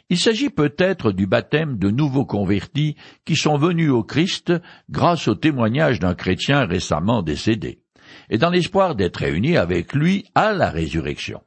Il 0.09 0.17
s'agit 0.17 0.49
peut-être 0.49 1.11
du 1.11 1.27
baptême 1.27 1.77
de 1.77 1.89
nouveaux 1.89 2.25
convertis 2.25 2.95
qui 3.25 3.35
sont 3.35 3.57
venus 3.57 3.91
au 3.91 4.03
Christ 4.03 4.53
grâce 4.89 5.27
au 5.27 5.35
témoignage 5.35 5.99
d'un 5.99 6.15
chrétien 6.15 6.65
récemment 6.65 7.21
décédé, 7.21 7.81
et 8.29 8.37
dans 8.37 8.49
l'espoir 8.49 8.95
d'être 8.95 9.17
réunis 9.17 9.57
avec 9.57 9.93
lui 9.93 10.25
à 10.33 10.53
la 10.53 10.69
résurrection. 10.69 11.41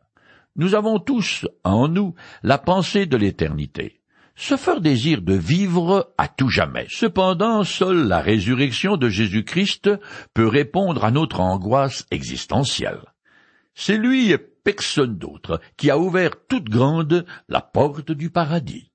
Nous 0.57 0.75
avons 0.75 0.99
tous 0.99 1.46
en 1.64 1.88
nous 1.88 2.14
la 2.42 2.59
pensée 2.59 3.07
de 3.07 3.16
l'éternité, 3.16 4.01
ce 4.37 4.57
fort 4.57 4.81
désir 4.81 5.23
de 5.23 5.35
vivre 5.35 6.12
à 6.18 6.29
tout 6.29 6.49
jamais. 6.51 6.87
Cependant, 6.90 7.64
seule 7.64 8.09
la 8.09 8.20
résurrection 8.20 8.96
de 8.99 9.09
Jésus-Christ 9.09 9.90
peut 10.35 10.49
répondre 10.49 11.05
à 11.05 11.11
notre 11.11 11.40
angoisse 11.40 12.05
existentielle. 12.11 13.01
C'est 13.75 13.96
lui 13.96 14.35
personne 14.72 15.18
d'autre 15.18 15.61
qui 15.76 15.90
a 15.90 15.98
ouvert 15.98 16.46
toute 16.46 16.68
grande 16.68 17.26
la 17.48 17.61
porte 17.61 18.12
du 18.12 18.30
paradis. 18.30 18.89